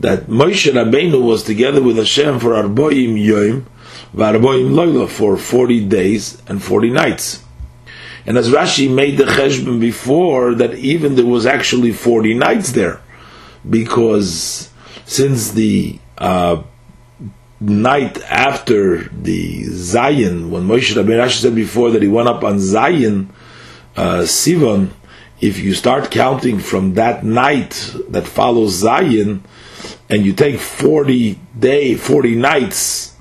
that 0.00 0.26
Moshe 0.26 0.72
Rabbeinu 0.72 1.22
was 1.22 1.42
together 1.42 1.82
with 1.82 1.96
Hashem 1.96 2.40
for 2.40 2.50
Arboim 2.50 3.22
Yom, 3.22 3.66
Varboim 4.14 4.70
Loila, 4.72 5.08
for 5.08 5.36
40 5.36 5.86
days 5.86 6.42
and 6.48 6.62
40 6.62 6.90
nights. 6.90 7.44
And 8.26 8.36
as 8.36 8.50
Rashi 8.50 8.92
made 8.92 9.16
the 9.16 9.24
cheshbon 9.24 9.80
before, 9.80 10.54
that 10.56 10.74
even 10.74 11.14
there 11.14 11.24
was 11.24 11.46
actually 11.46 11.92
40 11.92 12.34
nights 12.34 12.72
there, 12.72 13.00
because 13.68 14.70
since 15.06 15.52
the 15.52 15.98
uh, 16.18 16.62
night 17.60 18.20
after 18.24 19.04
the 19.04 19.64
Zion, 19.64 20.50
when 20.50 20.64
Moshe 20.64 20.94
Rabbeinu 20.94 21.24
Rashi 21.24 21.40
said 21.40 21.54
before 21.54 21.90
that 21.92 22.02
he 22.02 22.08
went 22.08 22.28
up 22.28 22.44
on 22.44 22.58
Zion, 22.58 23.32
uh, 23.98 24.22
Sivan, 24.22 24.90
if 25.40 25.58
you 25.58 25.74
start 25.74 26.12
counting 26.12 26.60
from 26.60 26.94
that 26.94 27.24
night 27.24 27.94
that 28.10 28.28
follows 28.28 28.74
Zion, 28.74 29.42
and 30.08 30.24
you 30.24 30.32
take 30.32 30.60
40 30.60 31.38
day, 31.58 31.96
40 31.96 32.36
nights, 32.36 33.16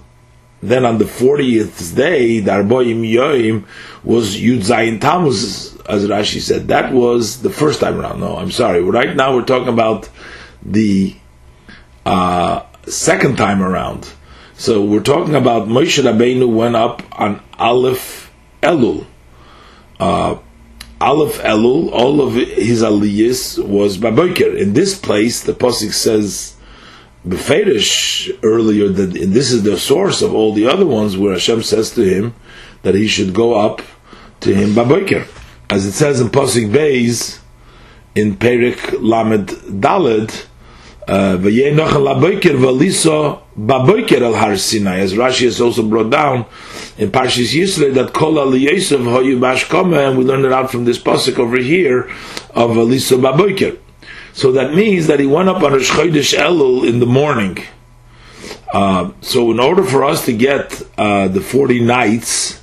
then 0.61 0.85
on 0.85 0.99
the 0.99 1.05
40th 1.05 1.95
day, 1.95 2.41
the 2.41 2.51
Arboim 2.51 3.01
Yoim 3.11 3.65
was 4.03 4.37
Yud 4.37 4.59
Zayin 4.59 5.01
Tammuz, 5.01 5.75
as 5.87 6.07
Rashi 6.07 6.41
said. 6.41 6.67
That 6.67 6.93
was 6.93 7.41
the 7.41 7.49
first 7.49 7.79
time 7.79 7.99
around. 7.99 8.19
No, 8.19 8.37
I'm 8.37 8.51
sorry. 8.51 8.81
Right 8.81 9.15
now 9.15 9.35
we're 9.35 9.45
talking 9.45 9.69
about 9.69 10.09
the 10.61 11.15
uh, 12.05 12.61
second 12.85 13.37
time 13.37 13.63
around. 13.63 14.11
So 14.53 14.83
we're 14.83 15.01
talking 15.01 15.33
about 15.33 15.67
Moshe 15.67 16.03
Rabbeinu 16.03 16.51
went 16.51 16.75
up 16.75 17.01
on 17.19 17.41
Aleph 17.57 18.31
Elul. 18.61 19.05
Uh, 19.99 20.37
Aleph 20.99 21.39
Elul, 21.43 21.91
all 21.91 22.21
of 22.21 22.33
his 22.33 22.81
aliyahs 22.81 23.63
was 23.63 23.97
Baboker. 23.97 24.57
In 24.57 24.73
this 24.73 24.97
place, 24.97 25.43
the 25.43 25.53
Pasuk 25.53 25.93
says, 25.93 26.55
Beferish 27.27 28.31
earlier 28.41 28.87
that 28.89 29.13
this 29.13 29.51
is 29.51 29.63
the 29.63 29.77
source 29.77 30.21
of 30.21 30.33
all 30.33 30.53
the 30.53 30.65
other 30.65 30.85
ones 30.85 31.17
where 31.17 31.33
Hashem 31.33 31.61
says 31.61 31.91
to 31.91 32.01
him 32.01 32.33
that 32.83 32.95
he 32.95 33.07
should 33.07 33.33
go 33.33 33.53
up 33.55 33.81
to 34.39 34.55
him 34.55 34.73
Baboker. 34.73 35.27
As 35.69 35.85
it 35.85 35.91
says 35.91 36.21
in 36.21 36.29
Pasuk 36.29 36.71
Beis, 36.71 37.39
in 38.15 38.37
Perik 38.37 38.97
Lamed 39.01 39.49
Daled, 39.81 40.45
uh, 41.07 41.37
Baboiker 43.57 44.21
al 44.21 44.35
Har 44.35 44.57
Sinai, 44.57 44.99
as 44.99 45.13
Rashi 45.13 45.43
has 45.45 45.61
also 45.61 45.83
brought 45.87 46.09
down 46.09 46.45
in 46.97 47.11
Parshas 47.11 47.53
Yisrael 47.53 47.93
that 47.93 48.13
Kol 48.13 48.39
al 48.39 48.55
Yosef 48.55 48.99
Hoyu 48.99 49.39
Bashkoma, 49.39 50.09
and 50.09 50.17
we 50.17 50.23
learned 50.23 50.45
it 50.45 50.51
out 50.51 50.71
from 50.71 50.85
this 50.85 50.97
pasuk 50.97 51.37
over 51.37 51.57
here 51.57 52.09
of 52.53 52.71
Alisa 52.71 53.19
Baboiker. 53.19 53.77
So 54.33 54.51
that 54.53 54.73
means 54.73 55.07
that 55.07 55.19
he 55.19 55.25
went 55.25 55.49
up 55.49 55.63
on 55.63 55.73
a 55.73 55.77
Chodesh 55.77 56.37
Elul 56.37 56.87
in 56.87 56.99
the 56.99 57.05
morning. 57.05 57.57
Uh, 58.71 59.11
so 59.21 59.51
in 59.51 59.59
order 59.59 59.83
for 59.83 60.03
us 60.03 60.25
to 60.25 60.33
get 60.33 60.81
uh, 60.97 61.27
the 61.27 61.41
40 61.41 61.81
nights, 61.81 62.61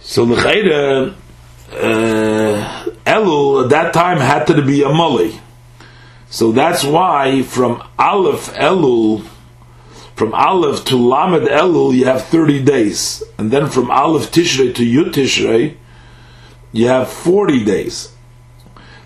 so 0.00 0.24
the 0.24 1.14
uh, 1.70 2.84
Elul 3.04 3.64
at 3.64 3.70
that 3.70 3.92
time 3.92 4.18
had 4.18 4.46
to 4.46 4.62
be 4.62 4.82
a 4.82 4.88
Mali. 4.88 5.38
So 6.30 6.52
that's 6.52 6.84
why 6.84 7.42
from 7.42 7.82
Aleph 7.98 8.52
Elul, 8.54 9.26
from 10.18 10.34
Aleph 10.34 10.84
to 10.86 10.96
Lamed 10.96 11.46
Elul, 11.46 11.94
you 11.94 12.06
have 12.06 12.24
30 12.24 12.64
days. 12.64 13.22
And 13.38 13.52
then 13.52 13.68
from 13.68 13.88
Aleph 13.88 14.32
Tishrei 14.32 14.74
to 14.74 14.84
Yud 14.84 15.12
Tishrei, 15.12 15.76
you 16.72 16.88
have 16.88 17.08
40 17.08 17.64
days. 17.64 18.12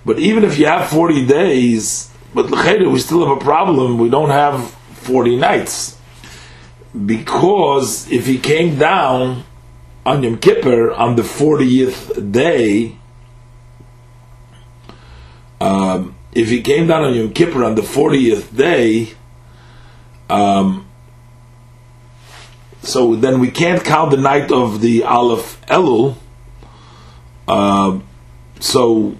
But 0.07 0.19
even 0.19 0.42
if 0.42 0.59
you 0.59 0.64
have 0.66 0.88
40 0.88 1.26
days, 1.26 2.11
but 2.35 2.50
we 2.50 2.99
still 2.99 3.28
have 3.28 3.37
a 3.37 3.40
problem. 3.40 3.99
We 3.99 4.09
don't 4.09 4.31
have 4.31 4.71
40 4.71 5.37
nights. 5.37 5.99
because 7.07 8.11
if 8.11 8.26
he 8.26 8.38
came 8.38 8.78
down 8.78 9.45
on 10.04 10.23
Yom 10.23 10.38
Kippur 10.38 10.92
on 10.92 11.16
the 11.16 11.23
40th 11.23 12.33
day, 12.33 12.97
um, 15.61 16.14
if 16.35 16.49
he 16.49 16.62
came 16.62 16.87
down 16.87 17.04
on 17.04 17.14
Yom 17.14 17.33
Kippur 17.33 17.64
on 17.64 17.75
the 17.75 17.83
40th 17.83 18.57
day, 18.57 19.14
um, 20.28 20.87
so 22.83 23.15
then 23.15 23.39
we 23.39 23.51
can't 23.51 23.85
count 23.85 24.11
the 24.11 24.17
night 24.17 24.51
of 24.51 24.81
the 24.81 25.05
Aleph 25.05 25.61
Elul. 25.67 26.17
Uh, 27.47 28.01
so 28.61 29.17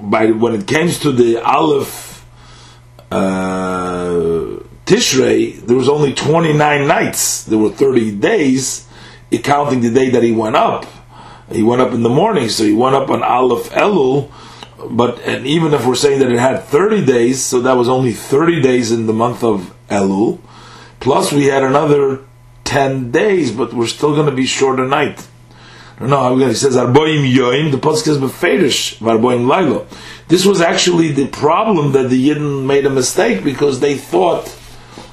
by 0.00 0.26
when 0.26 0.54
it 0.54 0.66
comes 0.66 0.98
to 1.00 1.12
the 1.12 1.38
Aleph 1.38 2.26
uh, 3.10 4.58
Tishrei, 4.84 5.60
there 5.60 5.76
was 5.76 5.88
only 5.88 6.12
29 6.12 6.86
nights. 6.86 7.44
There 7.44 7.58
were 7.58 7.70
30 7.70 8.16
days, 8.16 8.88
counting 9.42 9.80
the 9.80 9.90
day 9.90 10.10
that 10.10 10.22
he 10.22 10.32
went 10.32 10.56
up. 10.56 10.86
He 11.52 11.62
went 11.62 11.82
up 11.82 11.92
in 11.92 12.02
the 12.02 12.08
morning, 12.08 12.48
so 12.48 12.64
he 12.64 12.72
went 12.72 12.96
up 12.96 13.10
on 13.10 13.22
Aleph 13.22 13.70
Elul. 13.70 14.30
But 14.88 15.20
and 15.20 15.46
even 15.46 15.74
if 15.74 15.86
we're 15.86 15.94
saying 15.94 16.20
that 16.20 16.32
it 16.32 16.38
had 16.38 16.64
30 16.64 17.04
days, 17.04 17.42
so 17.42 17.60
that 17.60 17.76
was 17.76 17.88
only 17.88 18.12
30 18.12 18.60
days 18.60 18.90
in 18.90 19.06
the 19.06 19.12
month 19.12 19.44
of 19.44 19.74
Elul. 19.88 20.40
Plus, 21.00 21.32
we 21.32 21.46
had 21.46 21.62
another 21.62 22.24
10 22.70 23.10
days, 23.10 23.50
but 23.50 23.74
we're 23.74 23.88
still 23.88 24.14
going 24.14 24.30
to 24.30 24.34
be 24.34 24.46
short 24.46 24.78
a 24.78 24.86
night. 24.86 25.26
No, 26.00 26.36
he 26.36 26.54
says 26.54 26.76
Arboim 26.76 27.28
Yoim. 27.28 27.72
The 27.72 27.78
pasuk 27.78 28.04
says 28.04 28.18
Beferish 28.18 28.98
Varboim 28.98 29.44
Lailo. 29.50 29.86
This 30.28 30.46
was 30.46 30.60
actually 30.60 31.08
the 31.10 31.26
problem 31.26 31.90
that 31.92 32.08
the 32.10 32.28
Yidden 32.28 32.66
made 32.66 32.86
a 32.86 32.90
mistake 32.90 33.42
because 33.42 33.80
they 33.80 33.96
thought 33.96 34.56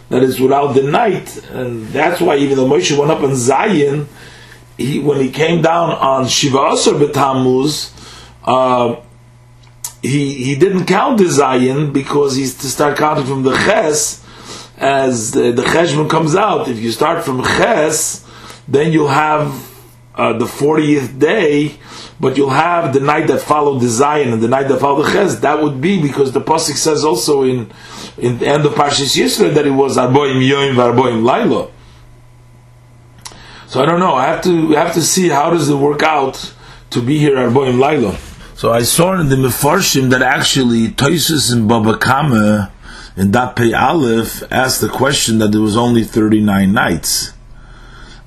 that 0.10 0.22
it's 0.22 0.40
without 0.40 0.74
the 0.76 0.84
night, 0.84 1.36
and 1.50 1.88
that's 1.88 2.22
why 2.22 2.38
even 2.38 2.58
though 2.58 2.68
Moshe 2.68 2.96
went 2.96 3.10
up 3.10 3.24
on 3.24 3.36
Zion, 3.36 4.08
he 4.78 5.00
when 5.00 5.20
he 5.20 5.32
came 5.32 5.64
down 5.64 5.90
on 5.90 6.28
Shiva 6.28 6.60
Asar 6.74 6.94
B'Tammuz, 6.94 7.92
uh, 8.46 9.02
he 10.04 10.44
he 10.44 10.56
didn't 10.56 10.86
count 10.86 11.18
the 11.18 11.28
Zion 11.28 11.92
because 11.92 12.36
he's 12.36 12.56
to 12.60 12.68
start 12.68 12.98
counting 12.98 13.26
from 13.26 13.42
the 13.42 13.56
Ches 13.66 14.24
as 14.78 15.32
the, 15.32 15.52
the 15.52 15.64
Cheshbon 15.64 16.10
comes 16.10 16.36
out. 16.36 16.68
If 16.68 16.80
you 16.80 16.92
start 16.92 17.24
from 17.24 17.44
Ches, 17.44 18.26
then 18.68 18.94
you'll 18.94 19.08
have 19.08 19.68
uh, 20.16 20.34
the 20.38 20.46
40th 20.46 21.20
day, 21.20 21.76
but 22.20 22.38
you'll 22.38 22.50
have 22.50 22.94
the 22.94 23.00
night 23.00 23.28
that 23.28 23.42
followed 23.42 23.80
the 23.80 23.88
Zion 23.88 24.34
and 24.34 24.42
the 24.42 24.48
night 24.48 24.68
that 24.68 24.80
followed 24.80 25.04
the 25.04 25.12
Ches. 25.12 25.40
That 25.40 25.62
would 25.62 25.82
be 25.82 26.02
because 26.02 26.32
the 26.32 26.42
Pasuk 26.42 26.76
says 26.76 27.04
also 27.04 27.44
in, 27.44 27.72
in 28.18 28.38
the 28.38 28.48
end 28.48 28.66
of 28.66 28.74
Parshas 28.74 29.18
Yisrael 29.18 29.54
that 29.56 29.66
it 29.66 29.72
was 29.72 29.98
Arboim 29.98 30.48
Yoim 30.48 30.76
Varboim 30.76 31.24
Lailo. 31.24 31.72
So 33.68 33.82
I 33.82 33.86
don't 33.86 34.00
know. 34.00 34.14
I 34.14 34.26
have 34.28 34.44
to 34.44 34.72
have 34.72 34.94
to 34.94 35.02
see 35.02 35.28
how 35.28 35.50
does 35.50 35.70
it 35.70 35.76
work 35.76 36.02
out 36.02 36.54
to 36.92 37.02
be 37.02 37.18
here 37.18 37.36
Arboim 37.36 37.78
Lailo. 37.78 38.18
So 38.56 38.72
I 38.72 38.82
saw 38.84 39.20
in 39.20 39.30
the 39.30 39.36
Mefarshim 39.36 40.10
that 40.12 40.22
actually 40.22 40.88
Toisus 40.88 41.52
and 41.52 41.68
Baba 41.68 41.98
Kama 41.98 42.72
in 43.18 43.32
that 43.32 43.56
Pei 43.56 43.74
Aleph 43.74 44.44
asked 44.52 44.80
the 44.80 44.90
question 44.90 45.40
that 45.40 45.52
there 45.52 45.62
was 45.62 45.76
only 45.76 46.04
39 46.04 46.72
nights. 46.72 47.34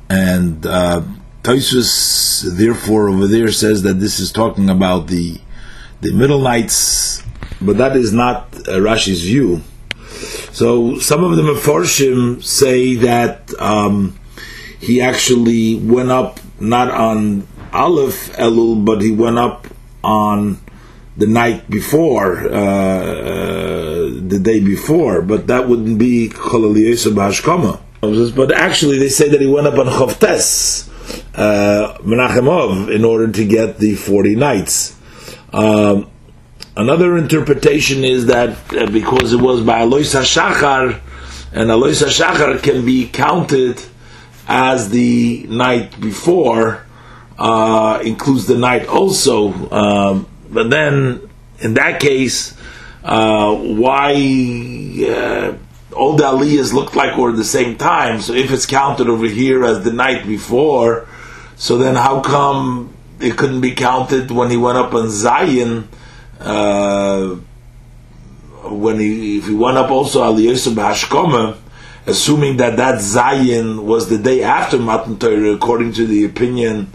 And 0.08 0.66
uh, 0.66 1.02
Taisus, 1.42 2.42
therefore, 2.56 3.08
over 3.08 3.28
there 3.28 3.52
says 3.52 3.82
that 3.82 4.00
this 4.00 4.18
is 4.18 4.32
talking 4.32 4.68
about 4.68 5.06
the 5.06 5.40
the 6.00 6.12
middle 6.12 6.40
nights, 6.40 7.22
but 7.60 7.76
that 7.76 7.94
is 7.94 8.12
not 8.12 8.54
uh, 8.54 8.80
Rashi's 8.80 9.22
view. 9.22 9.62
So 10.52 10.98
some 10.98 11.22
of 11.22 11.36
the 11.36 11.42
Mefarshim 11.42 12.42
say 12.42 12.94
that 12.96 13.52
um, 13.60 14.18
he 14.80 15.00
actually 15.00 15.76
went 15.76 16.10
up 16.10 16.40
not 16.58 16.90
on 16.90 17.46
Aleph 17.72 18.32
Elul, 18.36 18.84
but 18.84 19.02
he 19.02 19.12
went 19.12 19.38
up 19.38 19.66
on 20.02 20.58
the 21.16 21.26
night 21.26 21.68
before, 21.68 22.48
uh, 22.50 22.56
uh, 22.56 23.69
the 24.28 24.38
day 24.38 24.60
before, 24.60 25.22
but 25.22 25.46
that 25.46 25.68
wouldn't 25.68 25.98
be 25.98 26.28
Cholal 26.28 26.74
Bashkama. 26.74 27.80
But 28.34 28.52
actually, 28.52 28.98
they 28.98 29.08
say 29.08 29.28
that 29.28 29.40
he 29.40 29.46
went 29.46 29.66
up 29.66 29.78
on 29.78 29.86
Chavtes, 29.86 30.88
uh, 31.34 31.98
Menachemov 31.98 32.94
in 32.94 33.04
order 33.04 33.30
to 33.30 33.44
get 33.44 33.78
the 33.78 33.94
40 33.94 34.36
nights. 34.36 34.96
Um, 35.52 36.10
another 36.76 37.18
interpretation 37.18 38.04
is 38.04 38.26
that 38.26 38.50
uh, 38.72 38.86
because 38.90 39.32
it 39.32 39.40
was 39.40 39.62
by 39.62 39.80
Alois 39.80 40.14
HaShachar, 40.14 41.00
and 41.52 41.70
Alois 41.70 42.02
HaShachar 42.02 42.62
can 42.62 42.84
be 42.84 43.08
counted 43.08 43.82
as 44.48 44.90
the 44.90 45.46
night 45.48 46.00
before, 46.00 46.86
uh, 47.38 48.00
includes 48.04 48.46
the 48.46 48.58
night 48.58 48.86
also. 48.86 49.70
Um, 49.70 50.26
but 50.50 50.70
then, 50.70 51.28
in 51.60 51.74
that 51.74 52.00
case, 52.00 52.56
uh, 53.04 53.54
why 53.54 54.12
uh, 55.06 55.54
all 55.94 56.16
the 56.16 56.24
aliyahs 56.24 56.72
looked 56.72 56.96
like 56.96 57.16
were 57.16 57.30
at 57.30 57.36
the 57.36 57.44
same 57.44 57.76
time? 57.76 58.20
So 58.20 58.32
if 58.34 58.50
it's 58.50 58.66
counted 58.66 59.08
over 59.08 59.26
here 59.26 59.64
as 59.64 59.84
the 59.84 59.92
night 59.92 60.26
before, 60.26 61.06
so 61.60 61.76
then, 61.76 61.94
how 61.94 62.22
come 62.22 62.94
it 63.20 63.36
couldn't 63.36 63.60
be 63.60 63.72
counted 63.72 64.30
when 64.30 64.50
he 64.50 64.56
went 64.56 64.78
up 64.78 64.94
on 64.94 65.10
Zion? 65.10 65.90
Uh, 66.40 67.36
when 68.64 68.98
he, 68.98 69.36
if 69.36 69.46
he 69.46 69.54
went 69.54 69.76
up 69.76 69.90
also 69.90 70.22
Al 70.22 70.40
Yosef 70.40 70.72
Hashkoma, 70.72 71.58
assuming 72.06 72.56
that 72.56 72.78
that 72.78 73.02
Zion 73.02 73.86
was 73.86 74.08
the 74.08 74.16
day 74.16 74.42
after 74.42 74.78
Matan 74.78 75.18
Torah, 75.18 75.52
according 75.52 75.92
to 75.92 76.06
the 76.06 76.24
opinion 76.24 76.90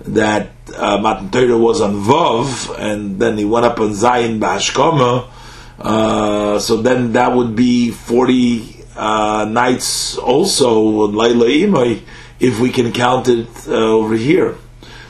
that 0.00 0.50
uh, 0.74 0.98
Matan 0.98 1.30
Torah 1.30 1.56
was 1.56 1.80
on 1.80 1.94
Vav, 2.02 2.76
and 2.76 3.20
then 3.20 3.38
he 3.38 3.44
went 3.44 3.66
up 3.66 3.78
on 3.78 3.94
Zion 3.94 4.40
Bashkoma. 4.40 5.28
Uh, 5.78 6.58
so 6.58 6.82
then 6.82 7.12
that 7.12 7.34
would 7.34 7.54
be 7.54 7.90
forty 7.90 8.84
uh, 8.96 9.46
nights 9.48 10.18
also 10.18 11.06
Laila 11.06 12.00
if 12.40 12.60
we 12.60 12.70
can 12.70 12.92
count 12.92 13.28
it 13.28 13.48
uh, 13.68 13.72
over 13.72 14.14
here. 14.14 14.56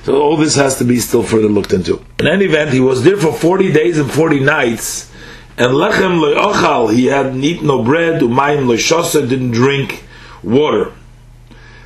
So 0.05 0.23
all 0.23 0.37
this 0.37 0.55
has 0.57 0.79
to 0.79 0.85
be 0.85 1.01
still 1.01 1.23
further 1.23 1.49
looked 1.49 1.73
into. 1.73 2.03
In 2.19 2.27
any 2.27 2.47
event, 2.47 2.73
he 2.73 2.81
was 2.81 3.05
there 3.05 3.17
for 3.17 3.33
40 3.33 3.73
days 3.73 3.99
and 3.99 4.11
40 4.11 4.41
nights, 4.41 5.11
and 5.59 5.73
lechem 5.73 6.21
lo'ochal, 6.21 6.95
he 6.95 7.07
hadn't 7.07 7.43
eaten 7.43 7.67
no 7.67 7.83
bread, 7.83 8.23
umayim 8.23 8.67
lo'shosa, 8.67 9.29
didn't 9.29 9.51
drink 9.51 10.05
water. 10.43 10.93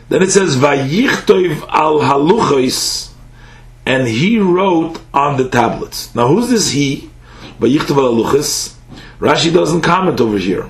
Then 0.08 0.22
it 0.22 0.30
says, 0.30 0.56
vayichtov 0.56 1.66
al 1.68 2.00
haluchos, 2.00 3.10
and 3.86 4.06
he 4.06 4.38
wrote 4.38 5.00
on 5.12 5.36
the 5.36 5.48
tablets. 5.48 6.14
Now 6.14 6.28
who's 6.28 6.50
this 6.50 6.70
he? 6.70 7.10
Vayichtov 7.62 7.96
al 7.96 8.12
haluchos. 8.12 8.74
Rashi 9.20 9.52
doesn't 9.52 9.82
comment 9.82 10.20
over 10.20 10.36
here. 10.36 10.68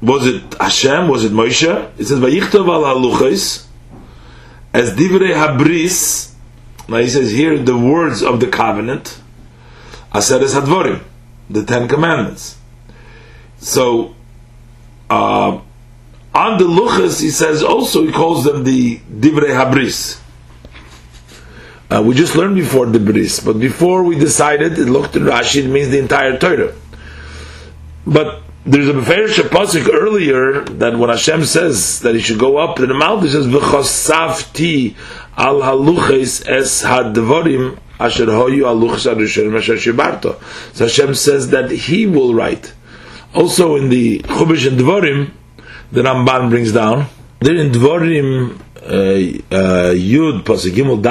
Was 0.00 0.26
it 0.26 0.54
Hashem? 0.54 1.08
Was 1.08 1.24
it 1.24 1.32
Moshe? 1.32 1.90
It 1.98 2.06
says, 2.06 2.18
Vayichtov 2.18 2.66
al 2.66 2.82
haluchos, 2.82 3.66
as 4.72 4.96
divrei 4.96 5.34
habris, 5.34 6.32
now 6.88 6.96
he 6.96 7.08
says 7.08 7.30
here 7.30 7.58
the 7.58 7.76
words 7.76 8.22
of 8.22 8.40
the 8.40 8.46
covenant, 8.46 9.20
aseres 10.12 10.58
hadvorim, 10.58 11.02
the 11.50 11.64
Ten 11.64 11.88
Commandments. 11.88 12.56
So, 13.58 14.14
uh, 15.10 15.60
on 16.34 16.58
the 16.58 16.64
luchas, 16.64 17.20
he 17.20 17.30
says 17.30 17.62
also, 17.62 18.06
he 18.06 18.12
calls 18.12 18.44
them 18.44 18.64
the 18.64 18.98
divrei 18.98 19.50
habris. 19.50 20.21
Uh, 21.92 22.00
we 22.00 22.14
just 22.14 22.36
learned 22.36 22.54
before 22.54 22.86
the 22.86 22.98
bris, 22.98 23.38
but 23.40 23.60
before 23.60 24.02
we 24.02 24.18
decided, 24.18 24.78
it 24.78 24.86
looked 24.86 25.14
in 25.14 25.24
Rashi, 25.24 25.64
it 25.64 25.68
means 25.68 25.90
the 25.90 25.98
entire 25.98 26.38
Torah. 26.38 26.72
But 28.06 28.40
there's 28.64 28.88
a 28.88 28.94
Beferish 28.94 29.34
Pasuk 29.50 29.92
earlier 29.92 30.64
that 30.64 30.96
when 30.96 31.10
Hashem 31.10 31.44
says 31.44 32.00
that 32.00 32.14
he 32.14 32.22
should 32.22 32.38
go 32.38 32.56
up 32.56 32.76
to 32.76 32.86
the 32.86 32.94
mountain, 32.94 33.26
he 33.26 33.32
says, 33.32 33.46
V'chosafti 33.46 34.96
al 35.36 35.60
haluches 35.60 36.48
es 36.48 36.82
hadvorim 36.82 37.78
asher 38.00 38.24
hoyu 38.24 38.62
aluches 38.62 39.12
adusherim 39.14 39.58
asher 39.58 39.74
shibarto. 39.74 40.42
So 40.74 40.86
Hashem 40.86 41.14
says 41.14 41.50
that 41.50 41.70
he 41.70 42.06
will 42.06 42.32
write. 42.32 42.72
Also 43.34 43.76
in 43.76 43.90
the 43.90 44.20
Chumash 44.20 44.66
and 44.66 44.80
Dvorim, 44.80 45.30
the 45.90 46.00
Ramban 46.00 46.48
brings 46.48 46.72
down, 46.72 47.08
there 47.40 47.56
in 47.56 47.70
Dvorim 47.70 48.58
uh, 48.82 48.86
uh, 49.54 49.92
Yud 49.92 50.44
Pasuk 50.44 50.70
Gimel 50.70 51.02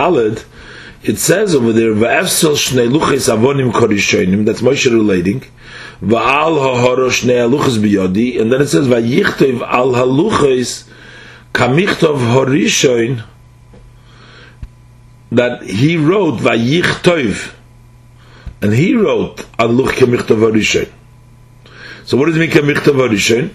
it 1.04 1.18
says 1.18 1.56
over 1.56 1.74
there, 1.74 1.94
V'efsel 1.94 2.54
shnei 2.54 2.90
luches 2.90 3.34
avonim 3.34 3.72
korishonim, 3.72 4.46
that's 4.46 4.62
Moshe 4.62 4.92
relating, 4.92 5.42
Va'al 6.02 6.58
ha'horosh 6.60 7.26
ne'aluchas 7.26 7.78
biyodi, 7.78 8.40
and 8.40 8.52
then 8.52 8.62
it 8.62 8.68
says, 8.68 8.88
Vayichtov 8.88 9.62
al 9.62 9.92
haluchas 9.94 10.88
kamichtov 11.54 12.18
horishoin, 12.18 13.24
that 15.32 15.64
he 15.64 15.98
wrote 15.98 16.40
Vayichtov, 16.40 17.54
and 18.62 18.74
he 18.74 18.96
wrote 18.96 19.38
Aluch 19.58 19.92
kamichtov 19.92 20.52
horishoin. 20.52 20.92
So 22.06 22.18
what 22.18 22.26
does 22.28 22.38
it 22.38 22.40
mean 22.40 22.50
kamichtov 22.52 22.96
horishoin? 22.96 23.54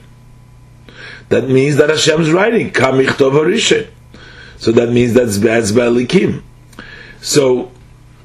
that 1.28 1.48
means 1.48 1.76
that 1.76 1.90
Hashem 1.90 2.20
is 2.20 2.30
writing 2.30 2.70
Kamichtov 2.70 3.32
Harishin. 3.32 3.88
So 4.58 4.72
that 4.72 4.90
means 4.90 5.14
that's 5.14 5.38
that's 5.38 5.72
Belikim. 5.72 6.42
So 7.20 7.70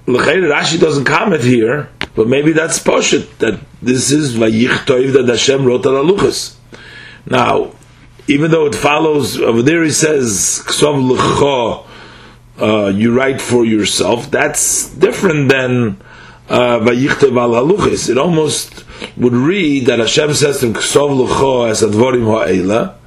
Rashi 0.06 0.80
doesn't 0.80 1.06
comment 1.06 1.44
here, 1.44 1.90
but 2.16 2.28
maybe 2.28 2.52
that's 2.52 2.80
Poshet, 2.80 3.38
that 3.38 3.60
this 3.82 4.12
is 4.12 4.36
Vayichtov 4.36 5.14
that 5.14 5.28
Hashem 5.28 5.66
wrote 5.66 5.86
on 5.86 5.94
Aluchas. 5.94 6.56
Now, 7.26 7.72
even 8.28 8.52
though 8.52 8.66
it 8.66 8.76
follows 8.76 9.40
over 9.40 9.62
there, 9.62 9.84
he 9.84 9.92
says 9.92 10.64
Ksov 10.66 11.02
L'cha, 11.02 11.88
uh, 12.62 12.88
you 12.90 13.14
write 13.16 13.42
for 13.42 13.66
yourself. 13.66 14.30
That's 14.30 14.90
different 14.90 15.50
than 15.50 16.02
uh, 16.50 16.80
Vayichtov 16.80 17.38
al 17.40 17.52
Haluchas. 17.52 18.10
It 18.10 18.18
almost 18.18 18.86
would 19.18 19.34
read 19.34 19.86
that 19.88 20.00
Hashem 20.00 20.34
says 20.34 20.60
to 20.60 20.68
him 20.68 20.74
L'cha 20.74 21.66
as 21.66 21.82
Advorim 21.82 22.26
Ha'ela. 22.26 22.98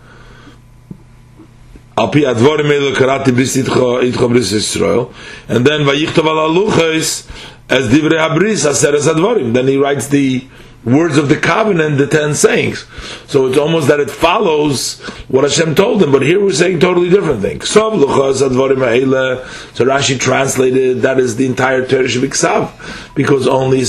Al 1.96 2.10
pi 2.10 2.24
advorim 2.26 2.72
elo 2.72 2.92
karati 2.92 3.32
bris 3.32 3.56
itcho 3.56 4.28
bris 4.28 4.52
Yisrael, 4.52 5.12
and 5.48 5.64
then 5.64 5.82
vayichtov 5.82 6.26
al 6.26 6.50
aluchos 6.50 7.30
as 7.70 7.88
divrei 7.88 8.18
habris 8.18 8.68
aser 8.68 8.94
as 8.94 9.06
advorim. 9.06 9.54
Then 9.54 9.68
he 9.68 9.76
writes 9.76 10.08
the 10.08 10.44
words 10.84 11.16
of 11.16 11.28
the 11.28 11.36
covenant, 11.36 11.98
the 11.98 12.06
ten 12.06 12.34
sayings. 12.34 12.84
So 13.26 13.46
it's 13.46 13.58
almost 13.58 13.88
that 13.88 14.00
it 14.00 14.10
follows 14.10 15.00
what 15.28 15.44
Hashem 15.44 15.74
told 15.74 16.02
him, 16.02 16.12
but 16.12 16.22
here 16.22 16.40
we're 16.42 16.52
saying 16.52 16.80
totally 16.80 17.08
different 17.10 17.40
things. 17.40 17.68
So 17.68 17.90
Rashi 19.84 20.18
translated 20.20 21.02
that 21.02 21.18
is 21.18 21.36
the 21.36 21.46
entire 21.46 21.86
Torah 21.86 22.04
Shabbat 22.04 23.14
because 23.14 23.46
only 23.46 23.80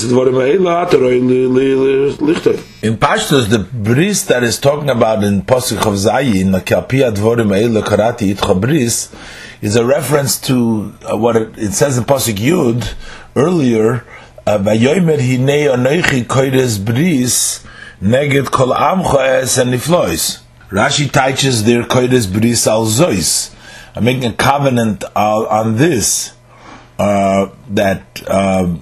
In 2.82 2.96
Pashtus, 2.96 3.48
the 3.48 3.58
bris 3.72 4.24
that 4.24 4.42
is 4.42 4.58
talking 4.58 4.90
about 4.90 5.24
in 5.24 5.42
Pasuk 5.42 5.78
of 5.78 5.94
Zayin, 5.94 6.52
Karati 6.60 8.34
Itcha 8.34 8.60
Bris, 8.60 9.14
is 9.62 9.76
a 9.76 9.84
reference 9.84 10.40
to 10.42 10.92
uh, 11.10 11.16
what 11.16 11.36
it, 11.36 11.58
it 11.58 11.72
says 11.72 11.96
in 11.98 12.04
Pasuk 12.04 12.36
Yud 12.36 12.94
earlier 13.34 14.04
Vayomer 14.46 15.18
hinei 15.18 15.66
anoichi 15.66 16.24
koides 16.24 16.78
bris 16.84 17.64
neged 18.00 18.52
kol 18.52 18.68
amcha 18.68 19.40
es 19.42 19.58
and 19.58 19.72
niflois. 19.72 20.40
Rashi 20.70 21.10
teaches 21.10 21.64
their 21.64 21.82
koides 21.82 22.32
bris 22.32 22.66
al 22.68 22.86
zois. 22.86 23.52
I'm 23.96 24.04
making 24.04 24.24
a 24.24 24.32
covenant 24.32 25.02
uh, 25.16 25.46
on 25.48 25.76
this 25.76 26.32
uh, 26.98 27.48
that 27.70 28.22
uh, 28.28 28.76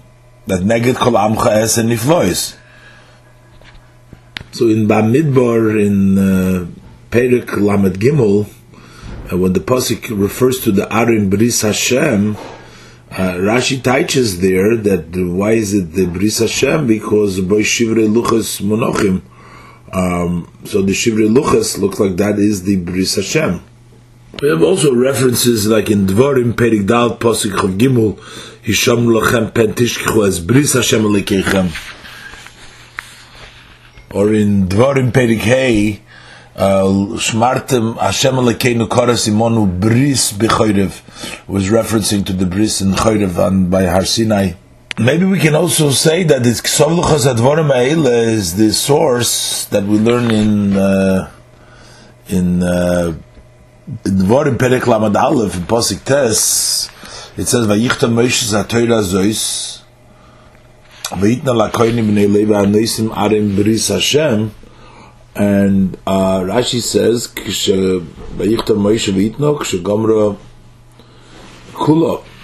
that 0.47 0.61
neged 0.61 0.97
kol 0.97 1.13
amcha 1.13 1.47
es 1.47 1.79
and 1.79 1.89
niflois. 1.89 2.57
So 4.53 4.69
in 4.69 4.87
Bamidbar 4.87 5.81
in 5.85 6.19
uh, 6.19 6.67
Perik 7.11 7.57
Lamed 7.57 7.99
Gimel, 7.99 8.47
uh, 9.33 9.39
when 9.39 9.55
the 9.55 9.61
pasuk 9.61 10.11
refers 10.11 10.61
to 10.61 10.73
the 10.73 10.83
Arim 10.83 11.31
Bris 11.31 11.63
Hashem, 11.63 12.37
uh, 13.17 13.35
Rashi 13.35 13.81
teaches 13.81 14.41
there 14.41 14.77
that 14.77 15.15
why 15.15 15.53
is 15.53 15.73
it 15.73 15.93
the 15.93 16.07
Bris 16.07 16.41
Hashem? 16.41 16.89
Because 16.89 17.41
by 17.41 17.63
Shivre 17.63 18.09
Luchas 18.13 18.61
Monochim. 18.61 19.23
Um, 19.93 20.51
so 20.65 20.83
the 20.83 20.93
Shivre 20.93 21.33
Luchas 21.33 21.79
looks 21.79 22.01
like 22.01 22.17
that 22.17 22.41
is 22.41 22.65
the 22.65 22.75
Bris 22.77 23.15
Hashem. 23.15 23.63
We 24.43 24.49
have 24.49 24.63
also 24.63 24.93
references 24.93 25.69
like 25.69 25.91
in 25.91 26.09
Dvorim 26.09 26.55
Perik 26.55 26.89
Dal 26.89 27.17
Posik 27.17 27.55
of 27.63 27.79
Gimul 27.79 28.19
Hisham 28.63 29.07
Lochem 29.07 29.55
Pen 29.55 29.75
as 30.27 30.41
Bris 30.41 30.73
Hashem 30.73 31.03
Lekechem. 31.03 31.71
Or 34.13 34.35
in 34.35 34.67
Dvorim 34.67 35.13
Perik 35.13 35.39
Hey 35.39 36.01
Shmartem 36.57 37.99
Hashem 37.99 38.35
Alekeinu 38.35 38.87
Koras 38.87 39.29
Imonu 39.29 39.81
Bris 39.81 40.33
B'Choyrev 40.33 41.49
was 41.49 41.69
referencing 41.69 42.25
to 42.27 42.33
the 42.33 42.47
Bris 42.47 42.81
in 42.81 42.93
Choyrev 42.93 43.45
and 43.45 43.71
by 43.71 43.87
Har 43.87 44.05
Sinai. 44.05 44.53
Maybe 44.97 45.25
we 45.25 45.41
can 45.41 45.57
also 45.57 45.91
say 45.91 46.23
that 46.23 46.45
this 46.45 46.61
Ksovluchas 46.61 47.35
Advorim 47.35 47.73
Eile 47.73 48.29
is 48.29 48.55
the 48.57 48.73
source 48.73 49.65
that 49.67 49.83
we 49.83 49.99
learn 49.99 50.31
in 50.31 50.77
uh, 50.77 51.33
in 52.29 52.63
uh, 52.63 53.17
Dvorim 54.05 54.57
Perek 54.57 54.83
Lamad 54.83 55.17
Aleph 55.21 55.57
in 55.57 55.63
Posik 55.63 56.05
Tes. 56.05 56.89
It 57.37 57.49
says 57.49 57.67
Vayichta 57.67 58.09
Moshe 58.09 58.45
Zatoira 58.45 59.03
Zois 59.03 59.83
Vayitna 61.07 61.69
Lakoinim 61.69 62.11
Bnei 62.11 62.33
Leva 62.33 62.65
Anesim 62.65 63.09
Arim 63.09 63.57
Bris 63.57 63.89
Hashem 63.89 64.55
and 65.37 65.97
uh, 66.07 66.41
Rashi 66.41 66.81
says, 66.81 67.27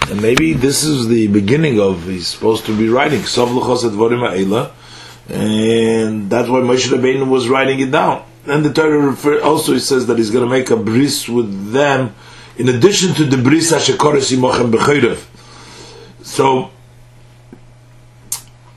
and 0.09 0.21
maybe 0.21 0.53
this 0.53 0.83
is 0.83 1.07
the 1.07 1.27
beginning 1.27 1.79
of 1.79 2.05
he's 2.05 2.27
supposed 2.27 2.65
to 2.65 2.77
be 2.77 2.89
writing 2.89 3.21
and 3.21 3.29
that's 6.29 6.49
why 6.49 6.59
Moshe 6.59 6.89
Rabbeinu 6.89 7.29
was 7.29 7.47
writing 7.47 7.79
it 7.79 7.91
down. 7.91 8.25
And 8.45 8.65
the 8.65 8.73
Torah 8.73 9.41
also 9.41 9.73
he 9.73 9.79
says 9.79 10.07
that 10.07 10.17
he's 10.17 10.31
going 10.31 10.43
to 10.43 10.49
make 10.49 10.69
a 10.69 10.75
bris 10.75 11.29
with 11.29 11.71
them, 11.71 12.13
in 12.57 12.67
addition 12.67 13.13
to 13.13 13.23
the 13.25 13.37
bris 13.37 13.71
Hashekoris 13.71 14.35
Imochem 14.35 14.69
Bechayrev. 14.71 15.23
So 16.23 16.71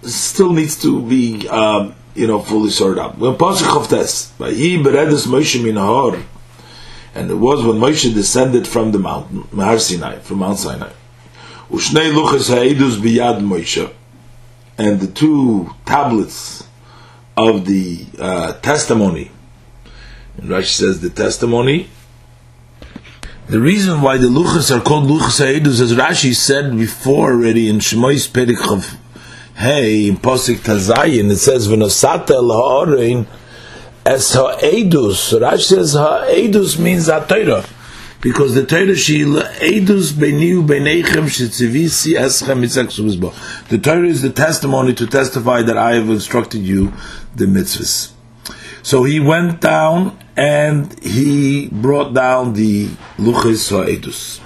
still 0.02 0.52
needs 0.52 0.80
to 0.82 1.02
be. 1.02 1.48
Um, 1.48 1.96
you 2.14 2.26
know, 2.26 2.40
fully 2.40 2.70
sorted 2.70 2.98
out. 2.98 3.18
When 3.18 3.34
Pasuk 3.34 3.76
of 3.76 3.88
and 7.14 7.30
it 7.30 7.34
was 7.34 7.64
when 7.64 7.76
Moshe 7.76 8.12
descended 8.12 8.66
from 8.66 8.92
the 8.92 8.98
mountain, 8.98 9.46
Mahar 9.52 9.78
Sinai, 9.78 10.18
from 10.18 10.38
Mount 10.38 10.58
Sinai. 10.58 10.90
Ushnei 11.70 12.12
luchas 12.12 12.48
ha'edus 12.52 12.98
biyad 12.98 13.40
Moshe, 13.40 13.92
and 14.76 15.00
the 15.00 15.06
two 15.06 15.70
tablets 15.86 16.64
of 17.36 17.66
the 17.66 18.04
uh, 18.18 18.52
testimony. 18.54 19.30
And 20.36 20.50
Rashi 20.50 20.76
says 20.76 21.00
the 21.00 21.10
testimony. 21.10 21.88
The 23.46 23.60
reason 23.60 24.00
why 24.00 24.16
the 24.16 24.26
luchas 24.26 24.76
are 24.76 24.80
called 24.80 25.08
luchas 25.08 25.38
ha'edus, 25.44 25.80
as 25.80 25.92
Rashi 25.94 26.34
said 26.34 26.76
before 26.76 27.32
already 27.32 27.68
in 27.68 27.78
Shemois 27.78 28.28
Perik 28.28 28.56
hey, 29.56 30.08
in 30.08 30.16
Posik 30.16 30.58
Tazayin, 30.58 31.30
it 31.30 31.36
says, 31.36 31.68
V'nosata 31.68 32.30
el 32.30 33.26
es 34.06 34.34
ha'edus. 34.34 35.32
Rashi 35.32 35.62
says 35.62 35.94
ha'edus 35.94 36.78
means 36.78 37.06
ha'torah. 37.06 37.66
Because 38.20 38.54
the 38.54 38.64
Torah 38.64 38.96
she 38.96 39.20
edus 39.20 40.12
beniu 40.12 40.66
beinechem 40.66 41.28
shetzivisi 41.28 42.14
eschem 42.14 42.60
mitzvah 42.60 43.68
The 43.68 43.78
Torah 43.78 44.08
is 44.08 44.22
the 44.22 44.30
testimony 44.30 44.94
to 44.94 45.06
testify 45.06 45.62
that 45.62 45.76
I 45.76 45.96
have 45.96 46.08
instructed 46.08 46.60
you 46.60 46.92
the 47.34 47.44
mitzvahs. 47.44 48.12
So 48.82 49.04
he 49.04 49.20
went 49.20 49.60
down 49.60 50.18
and 50.36 50.98
he 51.02 51.68
brought 51.68 52.14
down 52.14 52.54
the 52.54 52.88
luchis 53.18 53.70
ha'edus. 53.70 54.40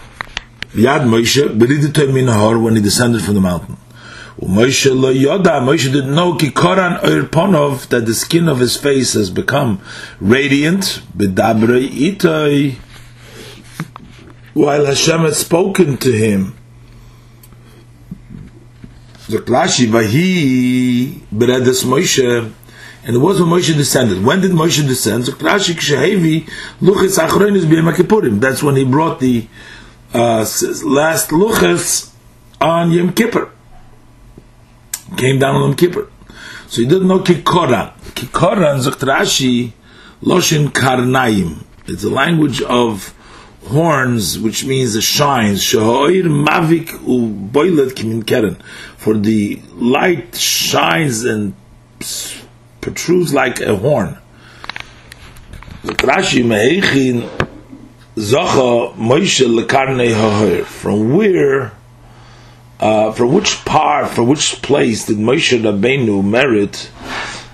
Yad 0.72 1.06
Moshe, 1.06 1.56
beriditem 1.56 2.14
min 2.14 2.62
when 2.62 2.74
he 2.74 2.82
descended 2.82 3.22
from 3.22 3.34
the 3.34 3.40
mountain. 3.40 3.76
Moshe 4.40 4.94
lo 4.94 5.12
yoda, 5.12 5.60
Moshe 5.60 5.92
didn't 5.92 6.14
know 6.14 6.34
kikoran 6.34 7.02
oir 7.02 7.24
that 7.88 8.06
the 8.06 8.14
skin 8.14 8.48
of 8.48 8.60
his 8.60 8.76
face 8.76 9.14
has 9.14 9.30
become 9.30 9.80
radiant, 10.20 11.02
bedabre 11.16 11.88
itoi, 11.88 12.76
while 14.54 14.86
Hashem 14.86 15.22
had 15.22 15.34
spoken 15.34 15.96
to 15.96 16.12
him. 16.12 16.54
Zaklashi 19.26 19.88
vahi 19.88 21.20
beredes 21.34 21.82
Moshe, 21.84 22.52
and 23.04 23.16
it 23.16 23.18
was 23.18 23.40
when 23.40 23.50
Moshe 23.50 23.74
descended. 23.74 24.24
When 24.24 24.40
did 24.40 24.52
Moshe 24.52 24.86
descend? 24.86 25.24
That's 28.40 28.62
when 28.62 28.76
he 28.76 28.84
brought 28.84 29.18
the 29.18 29.48
uh, 30.14 30.38
last 30.38 31.30
luchis 31.30 32.12
on 32.60 32.92
Yom 32.92 33.12
Kippur 33.12 33.50
came 35.16 35.38
down 35.38 35.56
on 35.56 35.62
Yom 35.62 35.76
Kippur. 35.76 36.10
So 36.68 36.82
he 36.82 36.86
didn't 36.86 37.08
know 37.08 37.20
Kikoran. 37.20 37.92
Kikoran, 38.14 38.82
Zokt 38.82 39.00
Rashi, 39.06 39.72
Loshin 40.22 40.68
Karnaim. 40.68 41.64
It's 41.86 42.04
a 42.04 42.10
language 42.10 42.60
of 42.62 43.14
horns, 43.66 44.38
which 44.38 44.64
means 44.64 44.94
the 44.94 45.00
shines. 45.00 45.62
Shahoir 45.62 46.24
Mavik 46.24 46.92
U 47.06 47.50
Boilet 47.50 47.94
Kimin 47.94 48.26
Keren. 48.26 48.56
For 48.96 49.14
the 49.14 49.62
light 49.72 50.34
shines 50.34 51.24
and 51.24 51.54
protrudes 52.80 53.32
like 53.32 53.60
a 53.60 53.76
horn. 53.76 54.18
Rashi 55.84 56.44
Meichin 56.44 57.28
Zocha 58.16 58.94
Moshe 58.96 59.46
Lekarnei 59.46 60.12
Hahoir. 60.12 60.64
From 60.64 61.16
where 61.16 61.72
uh, 62.80 63.12
from 63.12 63.32
which 63.32 63.64
part, 63.64 64.10
from 64.10 64.28
which 64.28 64.62
place 64.62 65.06
did 65.06 65.18
Moshe 65.18 65.60
Rabbeinu 65.60 66.24
merit 66.24 66.90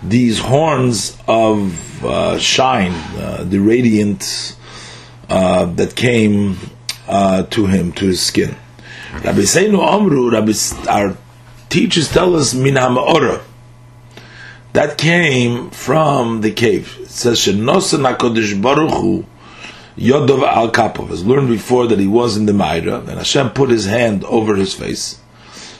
these 0.02 0.38
horns 0.38 1.16
of 1.26 2.04
uh, 2.04 2.38
shine, 2.38 2.92
uh, 2.92 3.44
the 3.48 3.58
radiant 3.58 4.56
uh, 5.28 5.64
that 5.64 5.96
came 5.96 6.58
uh, 7.08 7.44
to 7.44 7.66
him, 7.66 7.92
to 7.92 8.06
his 8.06 8.20
skin. 8.20 8.54
Rabbi 9.14 9.40
Seinu 9.40 9.80
Amru, 9.86 10.30
Rabbi, 10.30 10.52
our 10.88 11.16
teachers 11.70 12.08
tell 12.08 12.36
us, 12.36 12.52
min. 12.52 12.74
That 14.74 14.98
came 14.98 15.70
from 15.70 16.40
the 16.40 16.50
cave. 16.50 16.98
It 17.00 17.08
says, 17.08 17.38
Shenosan 17.38 18.60
Baruch 18.60 18.90
Hu, 18.90 19.24
Yodov 19.96 20.42
al 20.42 20.70
Kapov. 20.70 21.10
As 21.10 21.24
learned 21.24 21.48
before 21.48 21.86
that 21.86 21.98
he 21.98 22.06
was 22.06 22.36
in 22.36 22.46
the 22.46 22.52
Maira, 22.52 22.98
and 23.08 23.18
Hashem 23.18 23.50
put 23.50 23.70
his 23.70 23.86
hand 23.86 24.24
over 24.24 24.56
his 24.56 24.74
face. 24.74 25.20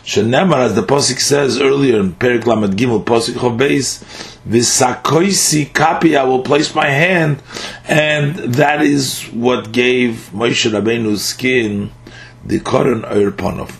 Shenemar, 0.05 0.59
as 0.59 0.74
the 0.74 0.83
Posik 0.83 1.18
says 1.18 1.59
earlier 1.61 1.98
in 1.98 2.12
Perik 2.12 2.44
Lamed 2.44 2.77
Gimel, 2.77 3.05
Posik 3.05 3.35
Chov 3.35 3.59
Beis, 3.59 4.03
Visakoisi 4.46 5.72
Kapi, 5.72 6.16
I 6.16 6.24
will 6.24 6.42
place 6.42 6.74
my 6.74 6.90
hand, 6.90 7.42
and 7.88 8.37
that 8.37 8.83
is 8.83 9.22
what 9.33 9.72
gave 9.72 10.31
Moshe 10.33 10.70
Rabbeinu's 10.70 11.24
skin 11.24 11.90
the 12.44 12.61
Koran 12.61 13.03
Eirponov. 13.03 13.74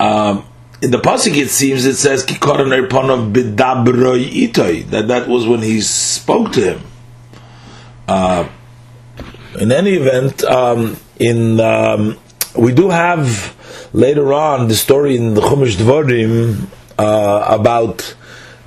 Um, 0.00 0.46
in 0.80 0.90
the 0.90 0.98
pasuk 0.98 1.36
it 1.36 1.50
seems 1.50 1.84
it 1.84 1.96
says 1.96 2.24
kikoran 2.24 2.72
erponov 2.72 3.32
bidabroi 3.34 4.48
itoi 4.48 4.86
that 4.86 5.08
that 5.08 5.28
was 5.28 5.46
when 5.46 5.60
he 5.60 5.82
spoke 5.82 6.52
to 6.52 6.60
him. 6.62 6.89
Uh, 8.10 8.48
in 9.60 9.70
any 9.70 9.92
event, 9.92 10.42
um, 10.42 10.96
in 11.20 11.60
um, 11.60 12.18
we 12.58 12.72
do 12.72 12.90
have 12.90 13.54
later 13.92 14.32
on 14.32 14.66
the 14.66 14.74
story 14.74 15.16
in 15.16 15.34
the 15.34 15.40
Chumash 15.40 15.76
Dvorim 15.76 16.66
uh, 16.98 17.46
about 17.48 18.16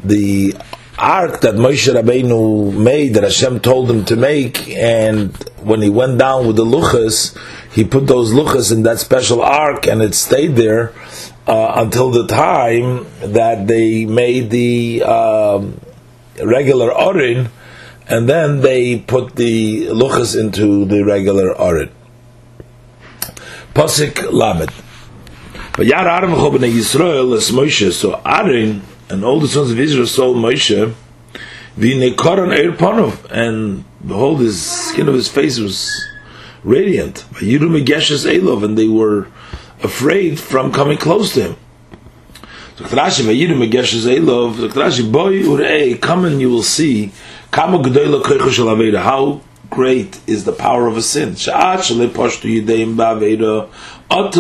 the 0.02 0.56
ark 0.98 1.42
that 1.42 1.56
Moshe 1.56 1.94
Rabbeinu 1.94 2.74
made 2.74 3.16
that 3.16 3.24
Hashem 3.24 3.60
told 3.60 3.92
him 3.92 4.06
to 4.06 4.16
make, 4.16 4.70
and 4.70 5.36
when 5.60 5.82
he 5.82 5.90
went 5.90 6.20
down 6.20 6.48
with 6.48 6.56
the 6.56 6.64
luchas, 6.64 7.38
he 7.74 7.84
put 7.84 8.08
those 8.08 8.32
luchas 8.32 8.72
in 8.72 8.84
that 8.84 9.00
special 9.00 9.42
ark, 9.42 9.88
and 9.88 10.02
it 10.02 10.16
stayed 10.16 10.56
there 10.56 10.94
uh, 11.48 11.74
until 11.84 12.12
the 12.12 12.28
time 12.28 13.06
that 13.20 13.68
they 13.68 14.06
made 14.06 14.52
the 14.52 15.04
um, 15.04 15.82
regular 16.42 16.94
orin, 16.94 17.50
and 18.08 18.28
then 18.28 18.62
they 18.62 19.00
put 19.00 19.36
the 19.36 19.88
luchas 19.88 20.40
into 20.40 20.86
the 20.86 21.04
regular 21.04 21.60
arid. 21.60 21.92
Pasik 23.74 24.32
lamed. 24.32 24.72
But 25.76 25.88
Yar 25.88 26.08
Aram 26.08 26.32
Chobene 26.32 26.72
Yisrael 26.72 27.34
is 27.34 27.52
Moshe, 27.52 27.92
so 27.92 28.22
Aaron 28.26 28.84
and 29.10 29.24
all 29.24 29.40
the 29.40 29.48
sons 29.48 29.72
of 29.72 29.80
Israel 29.80 30.06
saw 30.06 30.34
Moshe, 30.34 30.94
Vinekoran 31.78 32.56
Eir 32.56 32.76
Panov, 32.78 33.26
and 33.32 33.84
behold, 34.06 34.42
his 34.42 34.62
skin 34.62 35.08
of 35.08 35.16
his 35.16 35.28
face 35.28 35.58
was 35.58 36.08
radiant. 36.64 37.26
Yirum 37.34 37.84
Geshes 37.84 38.26
Elov, 38.32 38.64
and 38.64 38.78
they 38.78 38.88
were 38.88 39.28
afraid 39.82 40.40
from 40.40 40.72
coming 40.72 40.98
close 40.98 41.34
to 41.34 41.50
him. 41.50 41.56
So 42.76 42.86
Rashi 42.86 43.24
Vayirim 43.24 43.68
Megeshes 43.68 44.06
Elov. 44.06 44.56
Rashi 44.70 45.12
Boy 45.12 45.44
Urei, 45.44 46.00
come 46.00 46.26
and 46.26 46.40
you 46.42 46.50
will 46.50 46.64
see 46.64 47.12
How 47.54 47.68
great 49.70 50.20
is 50.26 50.44
the 50.44 50.54
power 50.54 50.88
of 50.88 50.98
a 50.98 51.04
sin? 51.04 51.36
Until 51.36 52.00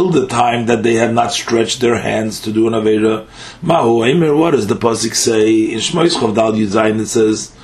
the 0.09 0.27
time 0.27 0.65
that 0.65 0.81
they 0.81 0.95
have 0.95 1.13
not 1.13 1.31
stretched 1.31 1.79
their 1.79 1.99
hands 1.99 2.41
to 2.41 2.51
do 2.51 2.65
an 2.65 2.73
Aveda. 2.73 3.27
Mahu 3.61 4.35
what 4.35 4.51
does 4.51 4.65
the 4.65 4.75
Pasik 4.75 5.13
say? 5.13 5.71
In 5.71 5.77
Shmois 5.77 6.15
Chavdal 6.15 6.57
Yuzayin 6.57 7.01
it 7.01 7.05
says, 7.05 7.55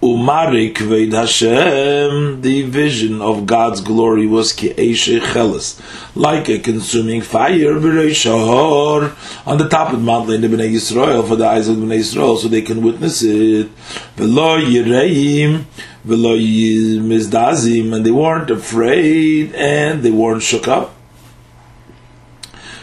Umari 0.00 0.72
Kved 0.72 1.12
Hashem, 1.12 2.40
the 2.42 2.62
vision 2.62 3.20
of 3.20 3.46
God's 3.46 3.80
glory 3.80 4.28
was 4.28 4.52
Ki'eshe 4.52 5.20
Cheles, 5.32 5.82
like 6.14 6.48
a 6.48 6.60
consuming 6.60 7.20
fire, 7.20 7.74
Shahor, 8.14 9.16
on 9.44 9.58
the 9.58 9.68
top 9.68 9.92
of 9.92 10.00
Mount 10.00 10.28
mountain 10.28 10.44
in 10.44 10.50
the 10.52 10.56
Bnei 10.56 10.72
Yisrael, 10.72 11.26
for 11.26 11.34
the 11.34 11.48
eyes 11.48 11.66
of 11.66 11.78
Bnei 11.78 11.98
Yisrael, 11.98 12.38
so 12.38 12.46
they 12.46 12.62
can 12.62 12.80
witness 12.80 13.22
it. 13.24 13.66
Velo 14.14 14.60
Yireim, 14.60 15.64
Velo 16.04 16.36
Mizdazim, 16.36 17.92
and 17.92 18.06
they 18.06 18.12
weren't 18.12 18.50
afraid, 18.52 19.52
and 19.56 20.04
they 20.04 20.12
weren't 20.12 20.44
shook 20.44 20.68
up. 20.68 20.94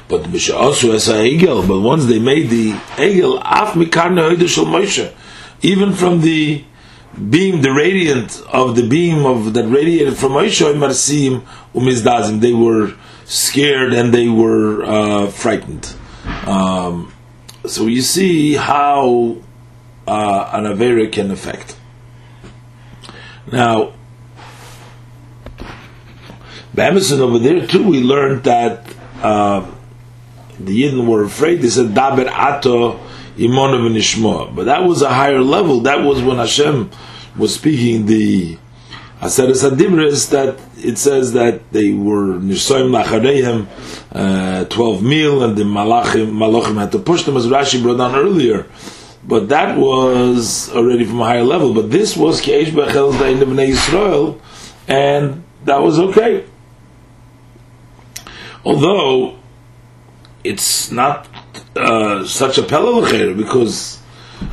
But 0.10 0.26
also 0.52 0.92
as 0.92 1.08
a 1.08 1.14
Egel, 1.14 1.66
but 1.66 1.80
once 1.80 2.08
they 2.08 2.20
made 2.20 2.50
the 2.50 2.74
Egel, 2.98 3.38
Af 3.38 3.76
Mikarne 3.76 4.36
Moshe, 4.36 5.14
even 5.62 5.94
from 5.94 6.20
the 6.20 6.66
beam, 7.16 7.62
the 7.62 7.72
radiant 7.72 8.42
of 8.52 8.76
the 8.76 8.88
beam 8.88 9.26
of 9.26 9.54
that 9.54 9.68
radiated 9.68 10.18
from 10.18 10.34
Moshe 10.34 10.62
Marsim 10.74 11.44
Umizdazim, 11.74 12.42
they 12.42 12.54
were 12.54 12.94
scared 13.26 13.94
and 13.94 14.14
they 14.14 14.28
were 14.28 14.84
uh, 14.84 15.28
frightened. 15.28 15.94
Um, 16.46 17.14
so 17.66 17.88
you 17.88 18.02
see 18.02 18.54
how 18.54 19.38
uh, 20.08 20.50
an 20.54 20.66
Avera 20.66 21.12
can 21.12 21.32
affect. 21.32 21.78
Now, 23.52 23.94
by 26.74 26.86
Emerson 26.86 27.22
over 27.22 27.40
there 27.40 27.66
too, 27.66 27.84
we 27.88 28.02
learned 28.02 28.44
that 28.44 28.86
uh, 29.22 29.70
the 30.60 30.84
Yidden 30.84 31.08
were 31.08 31.24
afraid. 31.24 31.62
They 31.62 31.70
said, 31.70 31.88
Daber 31.88 32.28
Ato 32.28 33.00
Imonov 33.38 33.90
Nishma. 33.92 34.56
But 34.56 34.66
that 34.66 34.84
was 34.84 35.02
a 35.02 35.10
higher 35.10 35.42
level. 35.42 35.82
That 35.82 36.04
was 36.04 36.22
when 36.22 36.38
Hashem 36.38 36.90
was 37.38 37.56
speaking 37.56 38.06
the 38.06 38.58
Aseres 39.22 39.70
Adibres 39.70 40.30
that 40.30 40.60
it 40.78 40.98
says 40.98 41.34
that 41.34 41.72
they 41.72 41.94
were 41.94 42.38
Nishoim 42.38 42.92
Lachareim, 42.92 43.68
uh, 44.12 44.66
12 44.66 45.04
mil, 45.04 45.44
and 45.44 45.58
the 45.58 45.64
Malachim, 45.64 46.32
Malachim 46.32 46.78
had 46.78 46.92
to 46.92 47.00
push 47.00 47.24
them, 47.24 47.38
as 47.38 47.48
Rashi 47.48 47.82
brought 47.82 47.98
down 47.98 48.16
earlier. 48.16 48.68
But 49.28 49.50
that 49.50 49.78
was 49.78 50.72
already 50.72 51.06
from 51.06 51.22
a 51.22 51.26
higher 51.26 51.44
level. 51.44 51.74
But 51.74 51.90
this 51.92 52.16
was 52.16 52.42
Keish 52.42 52.68
Bechel 52.68 53.18
Dain 53.18 53.38
Bnei 53.38 53.72
Yisrael, 53.72 54.40
and 54.88 55.44
that 55.64 55.82
was 55.82 55.98
okay. 55.98 56.46
Although 58.64 59.38
it's 60.44 60.92
not 60.92 61.28
uh, 61.76 62.26
such 62.26 62.58
a 62.58 62.62
pelel 62.62 63.36
because 63.38 64.02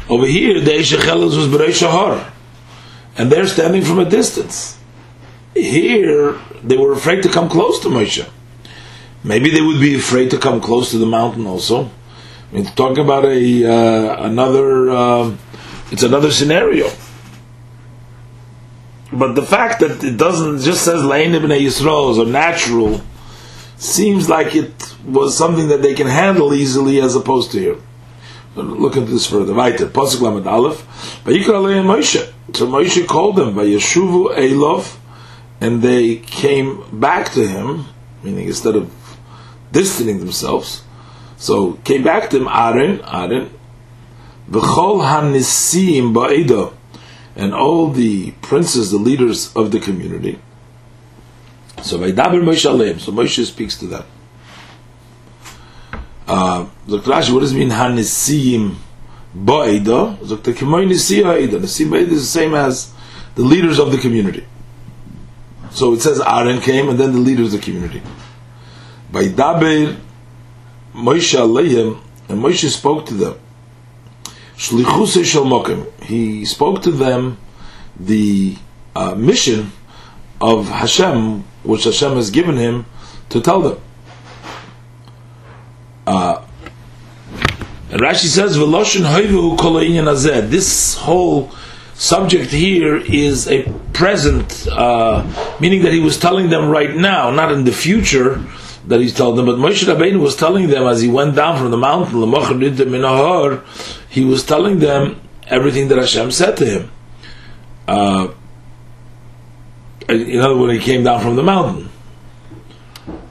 over 0.08 0.26
here 0.26 0.60
the 0.60 0.70
Eshechelas 0.70 1.36
was 1.36 1.48
Berei 1.48 1.72
Shahar, 1.72 2.32
and 3.16 3.30
they're 3.30 3.46
standing 3.46 3.82
from 3.82 3.98
a 3.98 4.04
distance. 4.04 4.78
Here 5.54 6.38
they 6.62 6.76
were 6.76 6.92
afraid 6.92 7.22
to 7.24 7.28
come 7.28 7.48
close 7.48 7.80
to 7.80 7.88
Moshe. 7.88 8.28
Maybe 9.24 9.50
they 9.50 9.60
would 9.60 9.80
be 9.80 9.94
afraid 9.94 10.30
to 10.30 10.38
come 10.38 10.60
close 10.60 10.90
to 10.90 10.98
the 10.98 11.06
mountain 11.06 11.46
also. 11.46 11.84
I 12.50 12.54
mean, 12.54 12.64
talking 12.64 13.04
about 13.04 13.24
a 13.24 13.64
uh, 13.64 14.24
another, 14.24 14.90
uh, 14.90 15.36
it's 15.90 16.02
another 16.02 16.30
scenario. 16.30 16.90
But 19.12 19.34
the 19.34 19.42
fact 19.42 19.80
that 19.80 20.02
it 20.02 20.16
doesn't 20.16 20.60
just 20.60 20.84
says 20.84 21.04
Lein 21.04 21.34
ibn 21.34 21.50
Yisrael 21.50 22.20
a 22.20 22.28
natural 22.28 23.00
seems 23.82 24.28
like 24.28 24.54
it 24.54 24.94
was 25.04 25.36
something 25.36 25.68
that 25.68 25.82
they 25.82 25.94
can 25.94 26.06
handle 26.06 26.54
easily 26.54 27.00
as 27.00 27.16
opposed 27.16 27.50
to 27.52 27.58
here. 27.58 27.76
Look 28.54 28.96
into 28.96 29.10
this 29.10 29.26
further. 29.26 29.54
Weiter. 29.54 29.86
Pasuk 29.86 30.20
Lamed 30.20 30.46
Aleph. 30.46 30.86
Vayikra 31.24 31.82
Moshe. 31.82 32.32
So 32.54 32.66
Moshe 32.66 33.06
called 33.06 33.36
them 33.36 33.54
by 33.54 33.64
Yeshuvu 33.64 34.36
Elov, 34.36 34.98
and 35.60 35.82
they 35.82 36.16
came 36.16 36.84
back 37.00 37.32
to 37.32 37.46
him, 37.46 37.86
meaning 38.22 38.46
instead 38.46 38.76
of 38.76 38.92
distancing 39.72 40.20
themselves, 40.20 40.84
so 41.36 41.72
came 41.84 42.02
back 42.04 42.30
to 42.30 42.36
him 42.36 42.48
Aaron, 42.48 43.00
Aaron, 43.00 43.50
V'chol 44.50 45.00
hanisim 45.02 46.12
ba'ida, 46.12 46.74
and 47.34 47.54
all 47.54 47.90
the 47.90 48.32
princes, 48.42 48.90
the 48.90 48.98
leaders 48.98 49.54
of 49.56 49.72
the 49.72 49.80
community. 49.80 50.38
So 51.82 51.98
Vaydaber 51.98 52.42
Moshe 52.42 52.70
Aleim. 52.70 53.00
So 53.00 53.12
Moshe 53.12 53.44
speaks 53.44 53.76
to 53.78 53.86
them. 53.86 54.04
Uh. 56.26 56.66
Rashi, 56.86 57.32
what 57.32 57.40
does 57.40 57.52
it 57.52 57.58
mean 57.58 57.70
Hanisim 57.70 58.76
Ba'ida? 59.36 60.28
Dr. 60.28 60.52
Kimoy 60.52 60.86
Ba'ida 60.86 61.54
is 61.62 61.78
the 62.08 62.20
same 62.20 62.54
as 62.54 62.92
the 63.34 63.42
leaders 63.42 63.78
of 63.78 63.92
the 63.92 63.98
community. 63.98 64.46
So 65.70 65.94
it 65.94 66.00
says 66.02 66.20
Aaron 66.20 66.60
came 66.60 66.88
and 66.88 66.98
then 66.98 67.12
the 67.12 67.18
leaders 67.18 67.54
of 67.54 67.60
the 67.60 67.64
community. 67.64 68.02
Vaydaber 69.10 69.98
Moshe 70.94 71.38
Aleim, 71.38 72.00
and 72.28 72.42
Moshe 72.42 72.68
spoke 72.68 73.06
to 73.06 73.14
them. 73.14 73.38
Shlichus 74.56 75.24
Shel. 75.24 75.86
He 76.06 76.44
spoke 76.44 76.82
to 76.82 76.90
them 76.90 77.38
the 77.98 78.56
uh, 78.94 79.14
mission 79.14 79.72
of 80.40 80.68
Hashem 80.68 81.44
which 81.62 81.84
Hashem 81.84 82.14
has 82.14 82.30
given 82.30 82.56
him 82.56 82.86
to 83.30 83.40
tell 83.40 83.60
them. 83.60 83.78
Uh, 86.06 86.42
And 87.92 88.00
Rashi 88.00 88.26
says, 88.26 88.56
"V'loshin 88.56 89.04
hoivu 89.04 89.58
kol 89.58 89.78
ha'inyan. 89.78 90.48
This 90.48 90.96
whole 90.96 91.50
subject 91.94 92.50
here 92.50 92.96
is 92.96 93.46
a 93.48 93.70
present, 93.92 94.66
uh, 94.72 95.22
meaning 95.60 95.82
that 95.82 95.92
he 95.92 96.00
was 96.00 96.18
telling 96.18 96.48
them 96.48 96.70
right 96.70 96.96
now, 96.96 97.30
not 97.30 97.52
in 97.52 97.64
the 97.64 97.72
future 97.72 98.40
that 98.88 99.00
he's 99.00 99.14
telling 99.14 99.36
them. 99.36 99.44
But 99.44 99.56
Moshe 99.56 99.84
Rabbeinu 99.84 100.20
was 100.20 100.34
telling 100.36 100.68
them 100.68 100.86
as 100.86 101.02
he 101.02 101.08
went 101.08 101.36
down 101.36 101.58
from 101.58 101.70
the 101.70 101.76
mountain, 101.76 102.16
he 104.08 104.24
was 104.24 104.42
telling 104.42 104.78
them 104.78 105.20
everything 105.46 105.88
that 105.88 105.98
Hashem 105.98 106.30
said 106.30 106.56
to 106.56 106.64
him. 106.64 106.90
Uh, 107.86 108.28
in 110.20 110.40
other 110.40 110.56
words, 110.56 110.72
he 110.72 110.78
came 110.78 111.04
down 111.04 111.20
from 111.20 111.36
the 111.36 111.42
mountain. 111.42 111.88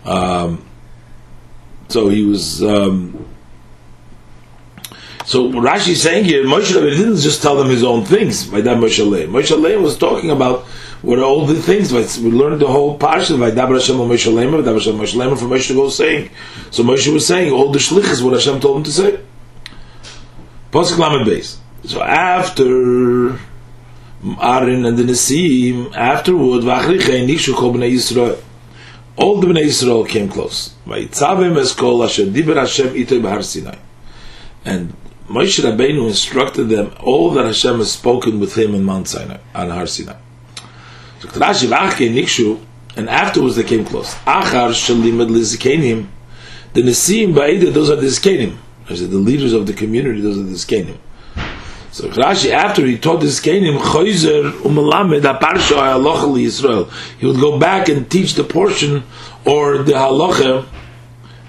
Um, 0.05 0.65
so 1.87 2.07
he 2.09 2.25
was. 2.25 2.63
Um, 2.63 3.27
so 5.25 5.51
Rashi 5.51 5.89
is 5.89 6.01
saying 6.01 6.25
here, 6.25 6.43
Moshe 6.43 6.73
Rabbeinu 6.73 6.97
didn't 6.97 7.17
just 7.17 7.41
tell 7.41 7.55
them 7.55 7.69
his 7.69 7.83
own 7.83 8.03
things 8.05 8.47
by 8.47 8.61
that 8.61 8.77
Moshe 8.77 9.05
Leim. 9.05 9.29
Moshe 9.29 9.55
Leim 9.55 9.81
was 9.81 9.97
talking 9.97 10.31
about 10.31 10.63
what 11.03 11.19
are 11.19 11.23
all 11.23 11.45
the 11.45 11.61
things. 11.61 11.93
We 11.93 12.31
learned 12.31 12.59
the 12.59 12.67
whole 12.67 12.97
parsha 12.97 13.39
by 13.39 13.51
Dabar 13.51 13.73
Hashem 13.73 13.95
Moshe 13.95 14.31
Leim, 14.31 14.51
Dabar 14.63 14.73
Hashem 14.73 14.95
Moshe 14.95 15.15
Leim, 15.15 15.37
from 15.37 15.49
Moshe 15.49 15.67
to 15.67 15.75
go 15.75 15.89
saying. 15.89 16.31
So 16.71 16.83
Moshe 16.83 17.11
was 17.13 17.25
saying 17.25 17.51
all 17.51 17.71
the 17.71 17.79
shlichus 17.79 18.23
what 18.23 18.33
Hashem 18.33 18.59
told 18.59 18.77
him 18.77 18.83
to 18.83 18.91
say. 18.91 19.19
Pasuk 20.71 20.97
Lamed 20.97 21.27
Beis. 21.27 21.57
So 21.85 22.01
after 22.01 23.39
Aaron 24.23 24.85
and 24.85 24.97
the 24.97 25.03
Nesim, 25.03 25.95
afterward, 25.95 26.61
Vachrichei 26.63 27.25
Nishu 27.27 27.55
Kol 27.55 27.73
Bnei 27.73 27.91
Yisrael. 27.93 28.39
All 29.15 29.39
the 29.39 29.47
Bnei 29.47 29.65
Yisrael 29.65 30.07
came 30.07 30.29
close. 30.29 30.75
Vayitzavim 30.85 31.57
es 31.57 31.71
asher 31.71 32.25
diber 32.25 32.55
Hashem 32.55 32.89
itoi 32.89 33.19
b'har 33.19 33.43
Sinai. 33.43 33.77
And 34.63 34.93
Moshe 35.27 35.59
Rabbeinu 35.63 36.07
instructed 36.07 36.65
them 36.65 36.93
all 36.99 37.31
that 37.31 37.45
Hashem 37.45 37.79
has 37.79 37.91
spoken 37.93 38.39
with 38.39 38.55
him 38.55 38.75
in 38.75 38.83
Mount 38.83 39.07
Sinai, 39.07 39.39
on 39.55 39.69
Har 39.69 39.87
Sinai. 39.87 40.17
So 41.19 41.27
Rashi 41.29 41.67
Nikshu, 41.67 42.59
and 42.95 43.09
afterwards 43.09 43.55
they 43.55 43.63
came 43.63 43.85
close. 43.85 44.13
Achar 44.25 44.71
shalimad 44.71 45.29
lizikenim, 45.29 46.07
the 46.73 46.81
Nesim 46.83 47.33
Ba'ida, 47.33 47.71
those 47.73 47.89
are 47.89 47.95
the 47.95 48.07
Zikenim. 48.07 48.57
The 48.87 49.07
leaders 49.07 49.53
of 49.53 49.65
the 49.67 49.73
community, 49.73 50.21
those 50.21 50.37
are 50.37 50.43
the 50.43 50.53
Zikenim. 50.53 50.97
So 51.91 52.07
Rashi, 52.07 52.51
after 52.51 52.85
he 52.85 52.97
taught 52.97 53.19
the 53.19 53.25
Zikenim, 53.25 53.77
Choyzer 53.77 54.51
umelamed 54.61 55.23
aparsha 55.23 55.75
halacha 55.75 56.23
Yisrael, 56.37 56.89
he 57.19 57.25
would 57.25 57.39
go 57.39 57.59
back 57.59 57.89
and 57.89 58.09
teach 58.09 58.35
the 58.35 58.45
portion 58.45 59.03
or 59.45 59.79
the 59.79 59.91
halacha 59.91 60.65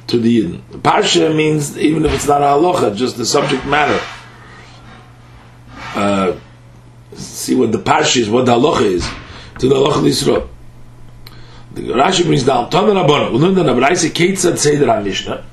to 0.08 0.18
the 0.18 0.42
Yidden. 0.42 0.60
Parsha 0.80 1.34
means 1.34 1.78
even 1.78 2.04
if 2.04 2.12
it's 2.12 2.26
not 2.26 2.42
a 2.42 2.46
halacha, 2.46 2.96
just 2.96 3.16
the 3.16 3.24
subject 3.24 3.64
matter. 3.66 4.00
Uh, 5.94 6.36
see 7.12 7.54
what 7.54 7.70
the 7.70 7.78
parsha 7.78 8.16
is, 8.16 8.28
what 8.28 8.46
the 8.46 8.52
halacha 8.52 8.82
is 8.82 9.08
to 9.60 9.68
the 9.68 9.76
halacha 9.76 10.02
Yisrael. 10.02 10.48
The 11.74 11.82
Rashi 11.82 12.24
brings 12.24 12.44
down 12.44 12.68
Tana 12.68 12.92
Rabban. 12.92 13.32
We 13.32 13.38
learned 13.38 13.56
that 13.56 13.66
Abraisa 13.66 14.10
Keitzad 14.10 14.58
Seder 14.58 15.00
Mishnah. 15.00 15.46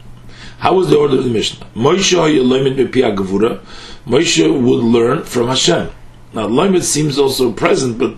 How 0.60 0.74
was 0.74 0.90
the 0.90 0.98
order 0.98 1.18
of 1.18 1.24
the 1.24 1.30
Mishnah? 1.30 1.66
Moshe 1.74 2.18
Hayoloimid 2.18 2.76
Bepia 2.76 3.16
Gevura. 3.16 3.64
Moshe 4.06 4.46
would 4.46 4.84
learn 4.84 5.24
from 5.24 5.48
Hashem. 5.48 5.90
Now, 6.34 6.48
Loimid 6.48 6.84
seems 6.84 7.18
also 7.18 7.52
present, 7.52 7.98
but 7.98 8.16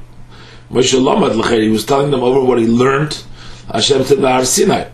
Moshe 0.72 1.00
Lamad 1.00 1.36
L'chei, 1.36 1.64
he 1.64 1.70
was 1.70 1.86
telling 1.86 2.10
them 2.12 2.22
over 2.24 2.44
what 2.44 2.58
he 2.58 2.66
learned. 2.66 3.24
Hashem 3.72 4.04
said 4.04 4.20
Har 4.20 4.44
Sinai. 4.44 4.90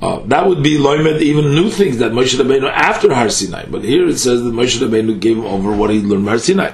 Uh, 0.00 0.20
that 0.26 0.46
would 0.46 0.62
be 0.62 0.78
loimed 0.78 1.20
even 1.20 1.54
new 1.54 1.70
things 1.70 1.98
that 1.98 2.12
Moshe 2.12 2.38
Rabbeinu 2.38 2.70
after 2.70 3.14
Har 3.14 3.28
Sinai. 3.28 3.66
But 3.66 3.84
here 3.84 4.08
it 4.08 4.16
says 4.16 4.42
that 4.42 4.54
Moshe 4.54 4.80
Rabbeinu 4.80 5.20
gave 5.20 5.36
him 5.36 5.44
over 5.44 5.76
what 5.76 5.90
he 5.90 6.00
learned 6.00 6.26
Har 6.28 6.38
Sinai. 6.38 6.72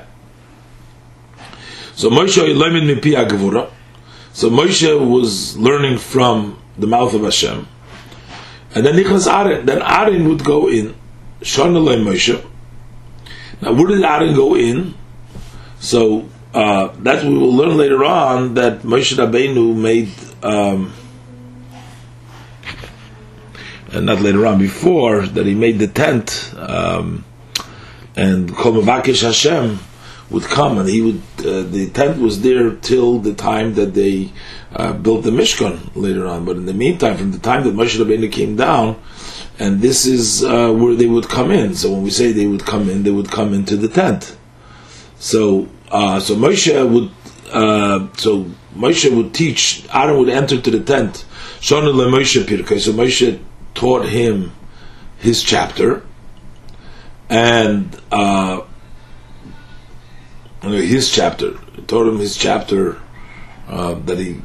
So 1.97 2.09
Moshe 2.09 2.39
loimed 2.39 3.01
agvura. 3.01 3.71
So 4.33 4.49
Moshe 4.49 5.11
was 5.11 5.57
learning 5.57 5.99
from 5.99 6.63
the 6.79 6.87
mouth 6.87 7.15
of 7.15 7.23
Hashem. 7.23 7.67
And 8.75 8.87
then 8.87 8.95
Nichnas 8.95 9.33
Aaron. 9.33 9.67
Then 9.67 9.83
Aaron 9.83 10.29
would 10.29 10.45
go 10.45 10.69
in. 10.69 10.95
Shonalei 11.41 12.03
Moshe. 12.03 12.45
Now, 13.61 13.73
where 13.73 13.89
did 13.89 14.03
Aaron 14.03 14.35
go 14.35 14.55
in? 14.55 14.95
So 15.79 16.29
uh, 16.55 16.89
that 17.01 17.25
we 17.25 17.37
will 17.37 17.55
learn 17.55 17.77
later 17.77 18.05
on 18.05 18.55
that 18.55 18.81
Moshe 18.83 19.17
Rabbeinu 19.17 19.77
made. 19.77 20.13
Um, 20.43 20.93
and 23.93 24.07
not 24.07 24.21
later 24.21 24.47
on, 24.47 24.59
before 24.59 25.27
that 25.27 25.47
he 25.47 25.55
made 25.55 25.81
the 25.81 25.89
tent, 25.89 26.55
um, 26.57 27.25
and 28.15 28.55
Kol 28.55 28.81
Hashem 28.83 29.81
would 30.31 30.45
come, 30.45 30.79
and 30.79 30.89
he 30.89 31.01
would. 31.01 31.23
Uh, 31.39 31.63
the 31.63 31.91
tent 31.91 32.21
was 32.21 32.43
there 32.43 32.71
till 32.77 33.19
the 33.19 33.35
time 33.35 33.75
that 33.75 33.95
they 33.95 34.33
uh, 34.75 34.93
built 34.93 35.25
the 35.25 35.31
Mishkan 35.31 35.91
later 35.95 36.27
on. 36.27 36.45
But 36.45 36.57
in 36.57 36.67
the 36.67 36.75
meantime, 36.75 37.17
from 37.17 37.33
the 37.33 37.39
time 37.39 37.65
that 37.65 37.75
Moshe 37.75 37.99
Rabbeinu 37.99 38.31
came 38.31 38.57
down, 38.57 38.97
and 39.59 39.81
this 39.81 40.07
is 40.07 40.45
uh, 40.45 40.73
where 40.73 40.95
they 40.95 41.07
would 41.07 41.29
come 41.29 41.51
in. 41.51 41.75
So 41.75 41.93
when 41.93 42.03
we 42.03 42.11
say 42.11 42.33
they 42.33 42.47
would 42.47 42.65
come 42.65 42.89
in, 42.89 43.03
they 43.03 43.11
would 43.11 43.31
come 43.31 43.53
into 43.53 43.77
the 43.77 43.89
tent. 43.89 44.37
So 45.19 45.69
uh, 45.91 46.21
so 46.21 46.37
Moshe 46.37 46.89
would. 46.89 47.11
Uh, 47.53 48.09
so 48.17 48.47
Moshe 48.77 49.15
would 49.15 49.35
teach. 49.35 49.85
Aaron 49.93 50.19
would 50.19 50.29
enter 50.29 50.61
to 50.61 50.71
the 50.71 50.81
tent. 50.81 51.25
So 51.61 51.83
Moshe 51.83 53.41
taught 53.75 54.07
him 54.07 54.53
his 55.19 55.43
chapter, 55.43 56.03
and 57.29 58.01
uh, 58.13 58.63
his 60.63 61.11
chapter 61.11 61.55
told 61.87 62.09
him 62.09 62.19
his 62.19 62.37
chapter 62.37 63.01
uh, 63.69 63.95
that 63.95 64.19
he 64.19 64.41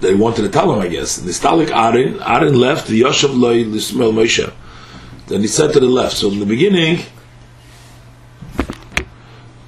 that 0.00 0.10
he 0.10 0.14
wanted 0.14 0.42
to 0.42 0.48
tell 0.50 0.72
him, 0.72 0.80
I 0.80 0.88
guess. 0.88 1.16
The 1.16 1.30
Stalik 1.30 1.70
Aaron, 1.70 2.20
Aaron 2.22 2.54
left 2.54 2.86
the 2.86 3.00
Yoshev 3.00 3.38
Loi 3.38 3.64
Lismael 3.64 4.12
Moshe. 4.12 4.52
Then 5.26 5.40
he 5.40 5.46
said 5.46 5.72
to 5.72 5.80
the 5.80 5.86
left. 5.86 6.16
So 6.16 6.30
in 6.30 6.38
the 6.38 6.46
beginning, 6.46 7.00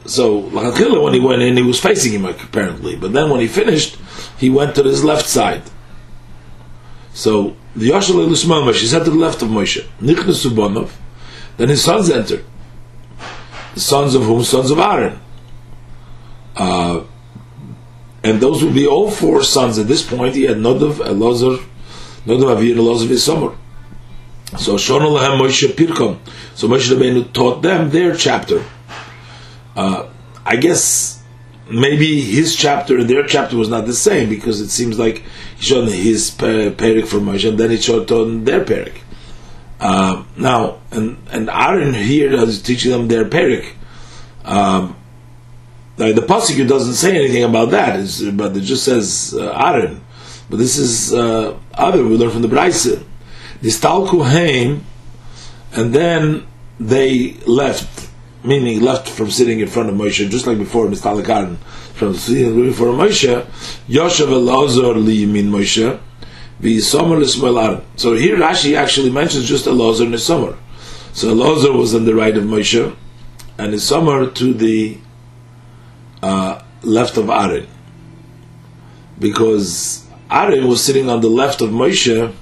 so 0.05 0.39
when 0.39 1.15
he 1.15 1.21
went 1.21 1.43
in, 1.43 1.57
he 1.57 1.63
was 1.63 1.81
facing 1.81 2.13
him 2.13 2.25
apparently. 2.25 2.97
But 2.97 3.13
then 3.13 3.31
when 3.31 3.41
he 3.41 3.49
finished, 3.49 3.97
he 4.39 4.51
went 4.51 4.75
to 4.75 4.83
his 4.83 5.03
left 5.03 5.27
side. 5.27 5.63
So 7.15 7.57
the 7.75 7.91
Yashal 7.91 8.27
Elisman 8.27 8.65
Moshe, 8.65 8.81
he 8.81 8.87
said 8.87 9.05
to 9.05 9.11
the 9.11 9.17
left 9.17 9.43
of 9.43 9.49
Moshe, 9.49 9.87
Nichnas 10.01 10.47
Subonov, 10.47 10.91
then 11.57 11.69
his 11.69 11.83
sons 11.83 12.11
entered. 12.11 12.45
The 13.75 13.81
sons 13.81 14.15
of 14.15 14.23
whom? 14.23 14.45
Sons 14.45 14.71
of 14.71 14.79
Aaron. 14.79 15.19
Uh, 16.59 17.05
and 18.23 18.41
those 18.41 18.65
would 18.65 18.75
be 18.75 18.87
all 18.87 19.11
four 19.11 19.43
sons 19.43 19.79
at 19.79 19.87
this 19.87 20.03
point. 20.03 20.35
He 20.35 20.43
had 20.43 20.57
Nodav, 20.57 20.95
Elazar, 20.95 21.65
Nodav 22.27 22.57
Avihu, 22.57 22.75
Elazar, 22.75 23.07
Isamar. 23.09 23.57
So 24.59 24.75
Shonah 24.75 25.19
Lahem 25.19 25.39
Moshe 25.39 25.69
Pirkom. 25.69 26.19
So 26.55 26.69
Moshe 26.69 26.93
Rabbeinu 26.93 27.33
taught 27.33 27.63
them 27.63 27.91
their 27.91 28.17
chapter. 28.17 28.65
Uh, 29.77 30.09
I 30.45 30.57
guess 30.57 31.23
maybe 31.71 32.21
his 32.21 32.57
chapter 32.57 32.99
and 32.99 33.09
their 33.09 33.27
chapter 33.27 33.57
was 33.57 33.69
not 33.69 33.87
the 33.87 33.93
same 33.93 34.29
because 34.29 34.61
it 34.61 34.71
seems 34.71 34.99
like 34.99 35.23
he 35.57 35.65
showed 35.65 35.89
his 35.89 36.31
perik 36.31 37.07
for 37.07 37.19
Moshe 37.19 37.49
and 37.49 37.59
then 37.59 37.71
he 37.71 37.77
showed 37.77 38.11
on 38.11 38.45
their 38.45 38.65
perik. 38.65 39.01
Uh, 39.81 40.25
now, 40.37 40.81
and 40.91 41.19
and 41.31 41.49
Aaron 41.49 41.95
here 41.95 42.33
is 42.33 42.61
teaching 42.63 42.91
them 42.91 43.07
their 43.07 43.25
perik. 43.25 43.75
Um, 44.45 44.97
now 45.99 46.13
the 46.13 46.23
pasuk 46.23 46.67
doesn't 46.69 46.95
say 46.95 47.17
anything 47.17 47.45
about 47.45 47.71
that, 47.71 48.33
but 48.35 48.57
it 48.57 48.61
just 48.61 48.85
says 48.85 49.35
uh, 49.37 49.51
Aaron. 49.53 50.01
But 50.49 50.59
this 50.59 50.77
is 50.79 51.13
uh, 51.13 51.59
other 51.75 52.05
we 52.05 52.17
learn 52.17 52.31
from 52.31 52.43
the 52.43 52.49
Brisa. 52.49 53.05
The 53.61 53.69
stalku 53.69 54.25
heim, 54.25 54.85
and 55.73 55.93
then 55.93 56.47
they 56.79 57.33
left 57.47 58.09
meaning 58.45 58.81
left 58.81 59.09
from 59.09 59.31
sitting 59.31 59.61
in 59.61 59.69
front 59.69 59.89
of 59.89 59.95
Moshe, 59.95 60.29
just 60.31 60.47
like 60.47 60.59
before 60.59 60.87
Mr. 60.87 61.25
Garden, 61.25 61.57
from 61.95 62.15
sitting 62.15 62.55
before 62.63 62.89
Moshe, 62.89 63.45
Yoshev 63.89 64.29
Elazar 64.29 65.05
li 65.05 65.27
min 65.27 65.51
Moshe, 65.51 65.99
v'yisomer 66.61 67.21
l'smoil 67.21 67.83
So 67.97 68.15
here 68.15 68.37
Rashi 68.37 68.77
actually 68.77 69.11
mentions 69.11 69.49
just 69.49 69.67
Elazar 69.67 70.07
and 70.07 70.15
Isomer. 70.15 70.57
So 71.13 71.35
Elazar 71.35 71.77
was 71.77 71.95
on 71.95 72.05
the 72.05 72.15
right 72.15 72.37
of 72.37 72.45
Moshe, 72.45 72.97
and 73.59 73.75
Isomer 73.75 74.35
to 74.37 74.55
the 74.55 74.99
uh, 76.23 76.63
left 76.83 77.17
of 77.17 77.29
Aaron. 77.29 77.67
Because 79.19 80.07
Aaron 80.31 80.69
was 80.69 80.85
sitting 80.85 81.09
on 81.11 81.21
the 81.21 81.29
left 81.29 81.61
of 81.61 81.71
Moshe, 81.71 82.33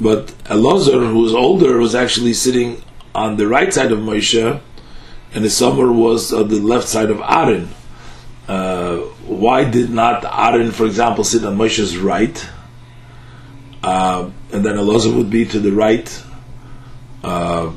but 0.00 0.26
Elazar, 0.44 1.08
who 1.10 1.20
was 1.20 1.34
older, 1.34 1.78
was 1.78 1.94
actually 1.94 2.34
sitting 2.34 2.82
on 3.14 3.36
the 3.36 3.46
right 3.46 3.72
side 3.72 3.92
of 3.92 3.98
Moshe, 3.98 4.60
and 5.34 5.44
the 5.44 5.50
summer 5.50 5.92
was 5.92 6.32
on 6.32 6.48
the 6.48 6.60
left 6.60 6.88
side 6.88 7.10
of 7.10 7.20
Aaron. 7.20 7.68
Uh, 8.48 8.96
why 9.26 9.64
did 9.64 9.90
not 9.90 10.24
Aaron, 10.24 10.72
for 10.72 10.86
example, 10.86 11.24
sit 11.24 11.44
on 11.44 11.56
Moshe's 11.56 11.96
right, 11.96 12.48
uh, 13.82 14.30
and 14.52 14.64
then 14.64 14.76
Elazar 14.76 15.16
would 15.16 15.30
be 15.30 15.44
to 15.46 15.60
the 15.60 15.72
right 15.72 16.22
Uh, 17.22 17.70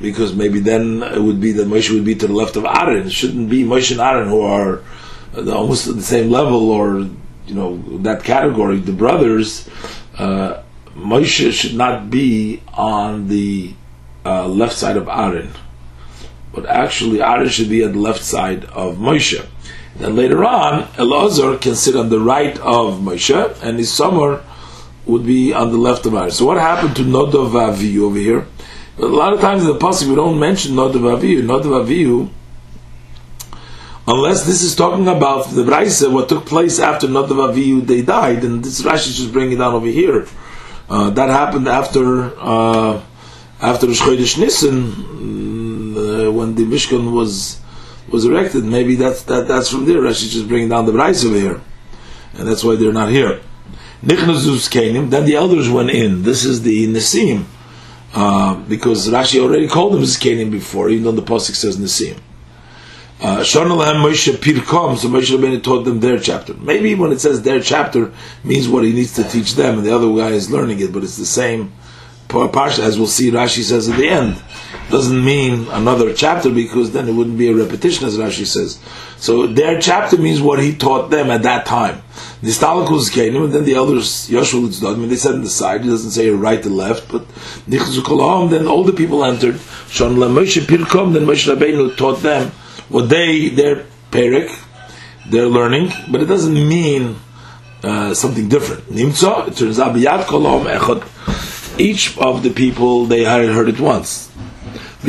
because 0.00 0.34
maybe 0.34 0.60
then 0.60 1.02
it 1.02 1.20
would 1.20 1.40
be 1.40 1.52
that 1.52 1.68
Moshe 1.68 1.90
would 1.90 2.04
be 2.04 2.14
to 2.14 2.26
the 2.26 2.32
left 2.32 2.56
of 2.56 2.64
Aaron. 2.64 3.06
It 3.06 3.12
shouldn't 3.12 3.48
be 3.48 3.64
Moshe 3.64 3.90
and 3.92 4.00
Aaron 4.00 4.28
who 4.28 4.42
are 4.42 4.82
almost 5.34 5.86
at 5.88 5.96
the 5.96 6.02
same 6.02 6.30
level 6.30 6.70
or 6.70 7.08
you 7.46 7.54
know 7.54 7.78
that 7.98 8.24
category. 8.24 8.78
The 8.78 8.92
brothers, 8.92 9.68
uh, 10.18 10.62
Moshe 10.94 11.52
should 11.52 11.74
not 11.74 12.10
be 12.10 12.62
on 12.74 13.28
the 13.28 13.74
uh, 14.24 14.46
left 14.48 14.74
side 14.74 14.96
of 14.96 15.08
Aaron, 15.08 15.50
but 16.52 16.66
actually 16.66 17.22
Aaron 17.22 17.48
should 17.48 17.68
be 17.68 17.84
at 17.84 17.92
the 17.92 17.98
left 17.98 18.22
side 18.22 18.64
of 18.66 18.96
Moshe. 18.96 19.44
Then 19.96 20.14
later 20.14 20.44
on, 20.44 20.84
Elazar 20.94 21.58
can 21.60 21.74
sit 21.74 21.96
on 21.96 22.10
the 22.10 22.20
right 22.20 22.58
of 22.58 23.00
Moshe, 23.00 23.62
and 23.62 23.78
Isomer 23.78 24.42
would 25.06 25.24
be 25.24 25.54
on 25.54 25.70
the 25.70 25.78
left 25.78 26.04
of 26.04 26.14
Aaron. 26.14 26.30
So 26.30 26.44
what 26.44 26.58
happened 26.58 26.96
to 26.96 27.02
Avihu 27.02 28.02
over 28.02 28.18
here? 28.18 28.46
A 28.98 29.04
lot 29.04 29.34
of 29.34 29.40
times 29.42 29.60
in 29.60 29.68
the 29.68 29.78
pasuk 29.78 30.08
we 30.08 30.14
don't 30.14 30.40
mention 30.40 30.72
Nodav 30.72 31.20
Avihu. 31.20 32.30
Unless 34.08 34.46
this 34.46 34.62
is 34.62 34.74
talking 34.74 35.06
about 35.06 35.50
the 35.50 35.64
Braisa, 35.64 36.10
what 36.10 36.30
took 36.30 36.46
place 36.46 36.78
after 36.78 37.06
Nodav 37.06 37.52
Avihu, 37.52 37.86
they 37.86 38.00
died, 38.00 38.42
and 38.42 38.64
this 38.64 38.80
Rashi 38.80 39.08
is 39.08 39.18
just 39.18 39.32
bringing 39.34 39.52
it 39.52 39.58
down 39.58 39.74
over 39.74 39.86
here. 39.86 40.26
Uh, 40.88 41.10
that 41.10 41.28
happened 41.28 41.68
after 41.68 42.32
uh, 42.40 43.02
after 43.60 43.86
Rosh 43.86 44.00
Chodesh 44.00 44.38
Nisan, 44.38 44.92
uh, 45.98 46.32
when 46.32 46.54
the 46.54 46.64
Mishkan 46.64 47.12
was 47.12 47.60
was 48.08 48.24
erected. 48.24 48.64
Maybe 48.64 48.94
that's 48.94 49.24
that, 49.24 49.46
that's 49.46 49.68
from 49.68 49.84
there. 49.84 49.98
Rashi 49.98 50.30
just 50.30 50.48
bringing 50.48 50.70
down 50.70 50.86
the 50.86 50.92
Braisa 50.92 51.26
over 51.26 51.36
here, 51.36 51.60
and 52.32 52.48
that's 52.48 52.64
why 52.64 52.76
they're 52.76 52.94
not 52.94 53.10
here. 53.10 53.42
Then 54.02 55.26
the 55.26 55.34
elders 55.34 55.68
went 55.68 55.90
in. 55.90 56.22
This 56.22 56.46
is 56.46 56.62
the 56.62 56.86
Nisim 56.86 57.44
uh, 58.16 58.54
because 58.54 59.08
Rashi 59.08 59.40
already 59.40 59.68
called 59.68 59.92
them 59.92 60.00
Zikanim 60.00 60.50
before, 60.50 60.88
even 60.88 61.04
though 61.04 61.12
the 61.12 61.22
pasuk 61.22 61.54
says 61.54 61.76
Nisim. 61.76 62.18
Uh, 63.20 63.40
Shonalahem 63.40 64.02
Moshe 64.02 64.32
Pirkom, 64.36 64.96
so 64.96 65.08
Moshe 65.08 65.36
Rabbeinu 65.36 65.62
taught 65.62 65.84
them 65.84 66.00
their 66.00 66.18
chapter. 66.18 66.54
Maybe 66.54 66.94
when 66.94 67.12
it 67.12 67.20
says 67.20 67.42
their 67.42 67.60
chapter 67.60 68.12
means 68.42 68.68
what 68.68 68.84
he 68.84 68.92
needs 68.92 69.14
to 69.16 69.24
teach 69.24 69.54
them, 69.54 69.78
and 69.78 69.86
the 69.86 69.94
other 69.94 70.08
guy 70.08 70.30
is 70.30 70.50
learning 70.50 70.80
it, 70.80 70.94
but 70.94 71.04
it's 71.04 71.18
the 71.18 71.26
same 71.26 71.72
parsha, 72.28 72.80
as 72.80 72.98
we'll 72.98 73.06
see 73.06 73.30
Rashi 73.30 73.62
says 73.62 73.88
at 73.88 73.96
the 73.96 74.08
end. 74.08 74.42
Doesn't 74.90 75.24
mean 75.24 75.66
another 75.70 76.12
chapter 76.14 76.50
because 76.50 76.92
then 76.92 77.08
it 77.08 77.12
wouldn't 77.12 77.38
be 77.38 77.48
a 77.48 77.54
repetition, 77.54 78.06
as 78.06 78.16
Rashi 78.18 78.46
says. 78.46 78.80
So 79.16 79.46
their 79.46 79.80
chapter 79.80 80.16
means 80.16 80.40
what 80.40 80.60
he 80.60 80.76
taught 80.76 81.10
them 81.10 81.30
at 81.30 81.42
that 81.42 81.66
time. 81.66 82.02
The 82.42 82.50
Stalakus 82.50 83.12
came, 83.12 83.34
and 83.34 83.52
then 83.52 83.64
the 83.64 83.74
elders, 83.74 84.28
Yoshua 84.28 84.94
I 84.94 84.96
mean, 84.96 85.08
they 85.08 85.16
said 85.16 85.34
on 85.34 85.42
the 85.42 85.48
side, 85.48 85.82
he 85.82 85.88
doesn't 85.88 86.10
say 86.10 86.30
right 86.30 86.62
to 86.62 86.68
left, 86.68 87.10
but 87.10 87.26
then 87.66 88.66
all 88.68 88.84
the 88.84 88.92
people 88.92 89.24
entered. 89.24 89.58
Shon 89.88 90.14
Moshe 90.14 90.60
Pirkom, 90.60 91.14
then 91.14 91.24
Moshe 91.24 91.52
Rabbeinu 91.52 91.96
taught 91.96 92.20
them 92.22 92.50
what 92.88 93.08
they, 93.08 93.48
their 93.48 93.86
perik, 94.10 94.54
their 95.28 95.46
learning, 95.46 95.90
but 96.10 96.20
it 96.20 96.26
doesn't 96.26 96.54
mean 96.54 97.16
uh, 97.82 98.14
something 98.14 98.48
different. 98.48 98.84
Nimtza, 98.84 99.48
it 99.48 99.56
turns 99.56 99.80
out, 99.80 99.94
Echot, 99.96 101.02
each 101.78 102.16
of 102.18 102.42
the 102.42 102.50
people, 102.50 103.06
they 103.06 103.24
had 103.24 103.48
heard 103.48 103.68
it 103.68 103.80
once. 103.80 104.30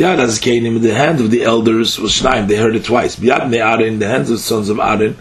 As 0.00 0.38
came 0.38 0.64
in 0.64 0.80
the 0.80 0.94
hand 0.94 1.20
of 1.20 1.30
the 1.32 1.42
elders 1.42 1.98
was 1.98 2.12
Shnaim, 2.12 2.46
they 2.46 2.56
heard 2.56 2.76
it 2.76 2.84
twice. 2.84 3.16
Biyad 3.16 3.50
Ne'arin, 3.50 3.98
the 3.98 4.06
hands 4.06 4.30
of 4.30 4.36
the 4.36 4.42
sons 4.42 4.68
of 4.68 4.78
Aaron, 4.78 5.16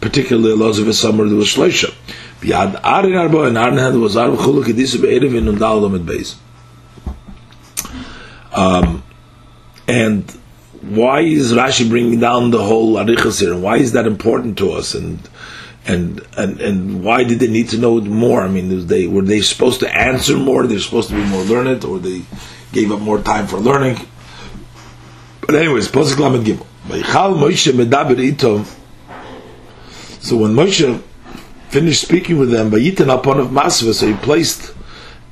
particularly 0.00 0.56
Elazar 0.56 0.82
and 0.82 0.88
Isomer, 0.88 1.28
there 1.28 1.36
was 1.36 1.48
Shloisha. 1.48 1.94
Biyad 2.40 2.80
Aaron 2.82 3.14
Arba, 3.14 3.42
and 3.42 3.58
Aaron 3.58 3.76
hand 3.76 4.00
was 4.00 4.16
Arba 4.16 4.36
Chuluk 4.36 4.64
Edisu 4.64 5.02
Be'erevin 5.02 5.48
and 5.48 5.58
Daladam 5.58 5.96
at 5.96 6.06
Beis. 6.06 6.36
Um, 8.54 9.02
and 9.86 10.30
why 10.80 11.20
is 11.20 11.52
Rashi 11.52 11.88
bringing 11.88 12.20
down 12.20 12.50
the 12.50 12.62
whole 12.62 12.94
Arichas 12.94 13.40
here? 13.40 13.52
And 13.52 13.62
why 13.62 13.76
is 13.76 13.92
that 13.92 14.06
important 14.06 14.58
to 14.58 14.72
us? 14.72 14.94
And 14.94 15.20
and 15.86 16.24
and 16.36 16.60
and 16.60 17.04
why 17.04 17.24
did 17.24 17.40
they 17.40 17.48
need 17.48 17.70
to 17.70 17.78
know 17.78 18.00
more? 18.00 18.42
I 18.42 18.48
mean, 18.48 18.86
they 18.86 19.06
were 19.06 19.22
they 19.22 19.40
supposed 19.40 19.80
to 19.80 19.92
answer 19.92 20.36
more? 20.36 20.66
They're 20.66 20.78
supposed 20.78 21.08
to 21.08 21.14
be 21.14 21.24
more 21.24 21.42
learned, 21.42 21.84
or 21.84 21.98
they 21.98 22.22
gave 22.72 22.92
up 22.92 23.00
more 23.00 23.20
time 23.20 23.46
for 23.46 23.58
learning? 23.58 23.96
But 25.40 25.56
anyways, 25.56 25.94
Lamed 25.94 26.46
Gimel. 26.46 26.66
Moshe 26.88 27.72
medaber. 27.72 28.64
So 30.22 30.36
when 30.36 30.52
Moshe 30.52 31.02
finished 31.68 32.02
speaking 32.02 32.38
with 32.38 32.50
them, 32.50 32.70
Vayitan 32.70 33.12
upon 33.12 33.40
of 33.40 33.48
Masva, 33.48 33.92
so 33.92 34.06
he 34.06 34.14
placed 34.14 34.72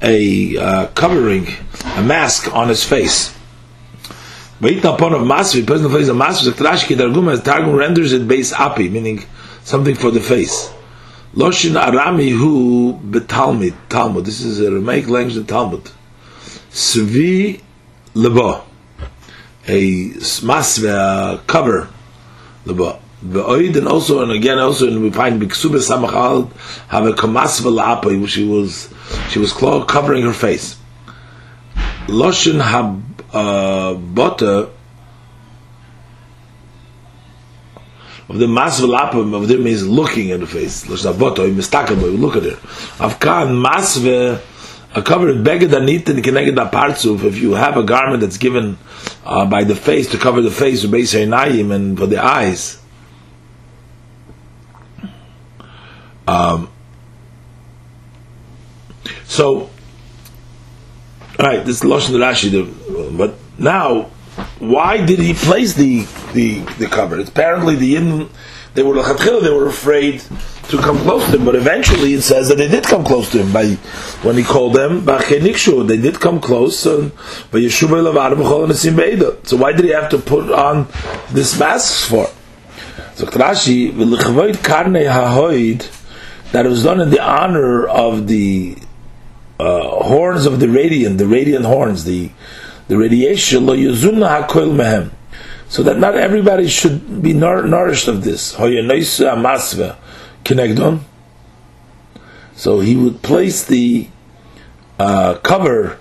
a 0.02 0.56
uh, 0.56 0.86
covering, 0.88 1.46
a 1.96 2.02
mask 2.02 2.52
on 2.54 2.68
his 2.68 2.82
face. 2.82 3.32
Vayitan 4.60 4.94
upon 4.94 5.14
of 5.14 5.22
Masva, 5.22 5.54
he 5.54 5.64
placed 5.64 5.84
on 5.84 5.92
the 5.92 5.98
face 5.98 6.08
Dargum, 6.08 7.32
as 7.32 7.42
Targum 7.42 7.74
renders 7.74 8.12
it 8.12 8.26
base 8.26 8.52
api, 8.52 8.88
meaning 8.88 9.24
something 9.64 9.94
for 9.94 10.10
the 10.10 10.20
face. 10.20 10.72
Loshin 11.34 11.80
Arami 11.80 12.30
hu 12.30 12.94
betalmid, 12.94 13.74
Talmud. 13.88 14.24
This 14.24 14.40
is 14.40 14.60
a 14.60 14.66
Aramaic 14.66 15.08
language 15.08 15.36
of 15.36 15.46
Talmud. 15.46 15.90
Svi 16.70 17.60
lebo 18.14 18.64
a 19.68 20.08
masve, 20.42 21.46
cover, 21.46 21.88
the 22.64 22.74
Be'oid, 23.22 23.76
and 23.76 23.86
also, 23.86 24.22
and 24.22 24.32
again, 24.32 24.58
also, 24.58 24.88
and 24.88 25.02
we 25.02 25.10
find 25.10 25.40
Biksube 25.40 25.76
Samachal 25.76 26.50
have 26.88 27.04
a 27.04 27.12
kamasve 27.12 27.70
la'apa, 27.70 28.26
she 28.26 28.44
was, 28.46 28.88
she 29.28 29.38
was 29.38 29.52
covering 29.52 30.22
her 30.24 30.32
face. 30.32 30.76
Loshin 32.06 32.60
habota, 33.30 34.64
uh, 34.64 34.70
of 38.30 38.38
the 38.38 38.46
masve 38.46 38.88
la'apa, 38.88 39.34
of 39.34 39.48
them 39.48 39.66
is 39.66 39.86
looking 39.86 40.30
at 40.30 40.38
the 40.38 40.46
face. 40.46 40.84
Loshin 40.84 41.12
habota, 41.12 41.42
mistakable, 41.42 42.16
look 42.16 42.36
at 42.36 42.44
her. 42.44 42.56
Avkan 43.04 43.60
masve, 43.60 44.40
a 44.94 45.02
covered 45.02 45.44
beged 45.44 45.70
anit 45.70 46.08
and 46.08 46.22
connected 46.22 46.54
partsuf. 46.54 47.24
If 47.24 47.38
you 47.38 47.54
have 47.54 47.76
a 47.76 47.82
garment 47.82 48.20
that's 48.20 48.36
given 48.36 48.78
uh, 49.24 49.46
by 49.46 49.64
the 49.64 49.74
face 49.74 50.08
to 50.12 50.16
cover 50.16 50.42
the 50.42 50.50
face 50.52 50.84
of 50.84 50.92
beis 50.92 51.20
and 51.20 51.98
for 51.98 52.06
the 52.06 52.24
eyes. 52.24 52.80
Um, 56.28 56.70
so, 59.24 59.70
right, 61.36 61.64
this 61.64 61.80
lashon 61.80 62.14
Rashi. 62.14 63.18
But 63.18 63.34
now, 63.58 64.02
why 64.60 65.04
did 65.04 65.18
he 65.18 65.34
place 65.34 65.74
the 65.74 66.06
the 66.32 66.60
the 66.78 66.86
cover? 66.86 67.20
Apparently 67.20 67.76
the 67.76 67.94
Yidden, 67.94 68.28
they 68.74 68.82
were 68.82 68.94
they 68.94 69.50
were 69.50 69.66
afraid 69.66 70.22
to 70.68 70.78
come 70.78 70.98
close 70.98 71.24
to 71.30 71.38
him. 71.38 71.44
But 71.44 71.56
eventually 71.56 72.14
it 72.14 72.22
says 72.22 72.48
that 72.48 72.58
they 72.58 72.68
did 72.68 72.84
come 72.84 73.04
close 73.04 73.30
to 73.32 73.42
him 73.42 73.52
by 73.52 73.66
when 74.22 74.36
he 74.36 74.44
called 74.44 74.74
them 74.74 75.04
They 75.04 75.96
did 75.96 76.20
come 76.20 76.40
close. 76.40 76.78
So 76.78 77.10
why 77.50 77.60
did 79.72 79.84
he 79.84 79.90
have 79.90 80.08
to 80.10 80.18
put 80.18 80.50
on 80.52 80.86
this 81.30 81.58
mask 81.58 82.08
for? 82.08 82.28
So 83.14 83.26
Rashi 83.26 83.92
that 86.52 86.66
it 86.66 86.68
was 86.68 86.84
done 86.84 87.00
in 87.00 87.10
the 87.10 87.20
honor 87.22 87.86
of 87.86 88.26
the 88.26 88.76
uh, 89.58 90.04
horns 90.04 90.46
of 90.46 90.58
the 90.60 90.68
radiant, 90.68 91.18
the 91.18 91.26
radiant 91.26 91.64
horns, 91.66 92.04
the 92.04 92.30
the 92.88 92.96
radiation 92.96 93.66
so 95.70 95.82
that 95.84 95.98
not 95.98 96.16
everybody 96.16 96.66
should 96.66 97.22
be 97.22 97.32
nourished 97.32 98.08
of 98.08 98.24
this. 98.24 98.56
So 102.56 102.80
he 102.80 102.96
would 102.96 103.22
place 103.22 103.64
the 103.64 104.08
uh, 104.98 105.34
cover 105.34 105.96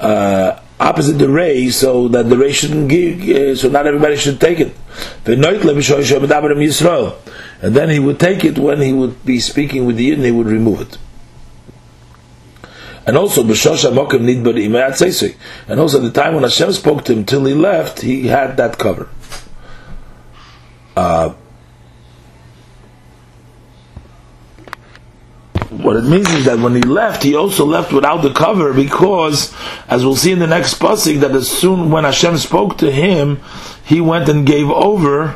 uh, 0.00 0.58
opposite 0.80 1.18
the 1.18 1.28
ray 1.28 1.68
so 1.68 2.08
that 2.08 2.30
the 2.30 2.38
ray 2.38 2.52
shouldn't 2.52 2.88
give, 2.88 3.20
uh, 3.28 3.54
so 3.54 3.68
not 3.68 3.86
everybody 3.86 4.16
should 4.16 4.40
take 4.40 4.58
it. 4.58 4.74
And 5.26 5.44
then 7.76 7.90
he 7.90 7.98
would 7.98 8.18
take 8.18 8.42
it 8.42 8.58
when 8.58 8.80
he 8.80 8.94
would 8.94 9.22
be 9.26 9.38
speaking 9.38 9.84
with 9.84 9.96
the 9.96 10.10
Yidden, 10.10 10.24
he 10.24 10.30
would 10.30 10.46
remove 10.46 10.80
it. 10.80 10.96
And 13.10 13.18
also, 13.18 13.42
and 13.42 13.50
also 13.50 13.90
the 15.98 16.12
time 16.14 16.34
when 16.34 16.44
Hashem 16.44 16.72
spoke 16.74 17.04
to 17.06 17.12
him 17.12 17.24
till 17.24 17.44
he 17.44 17.54
left, 17.54 18.02
he 18.02 18.28
had 18.28 18.56
that 18.58 18.78
cover. 18.78 19.08
Uh, 20.94 21.30
what 25.70 25.96
it 25.96 26.04
means 26.04 26.30
is 26.30 26.44
that 26.44 26.60
when 26.60 26.76
he 26.76 26.82
left, 26.82 27.24
he 27.24 27.34
also 27.34 27.64
left 27.64 27.92
without 27.92 28.18
the 28.18 28.32
cover 28.32 28.72
because, 28.72 29.52
as 29.88 30.04
we'll 30.04 30.14
see 30.14 30.30
in 30.30 30.38
the 30.38 30.46
next 30.46 30.74
pasuk, 30.74 31.18
that 31.18 31.32
as 31.32 31.50
soon 31.50 31.90
when 31.90 32.04
Hashem 32.04 32.38
spoke 32.38 32.78
to 32.78 32.92
him, 32.92 33.40
he 33.84 34.00
went 34.00 34.28
and 34.28 34.46
gave 34.46 34.70
over. 34.70 35.34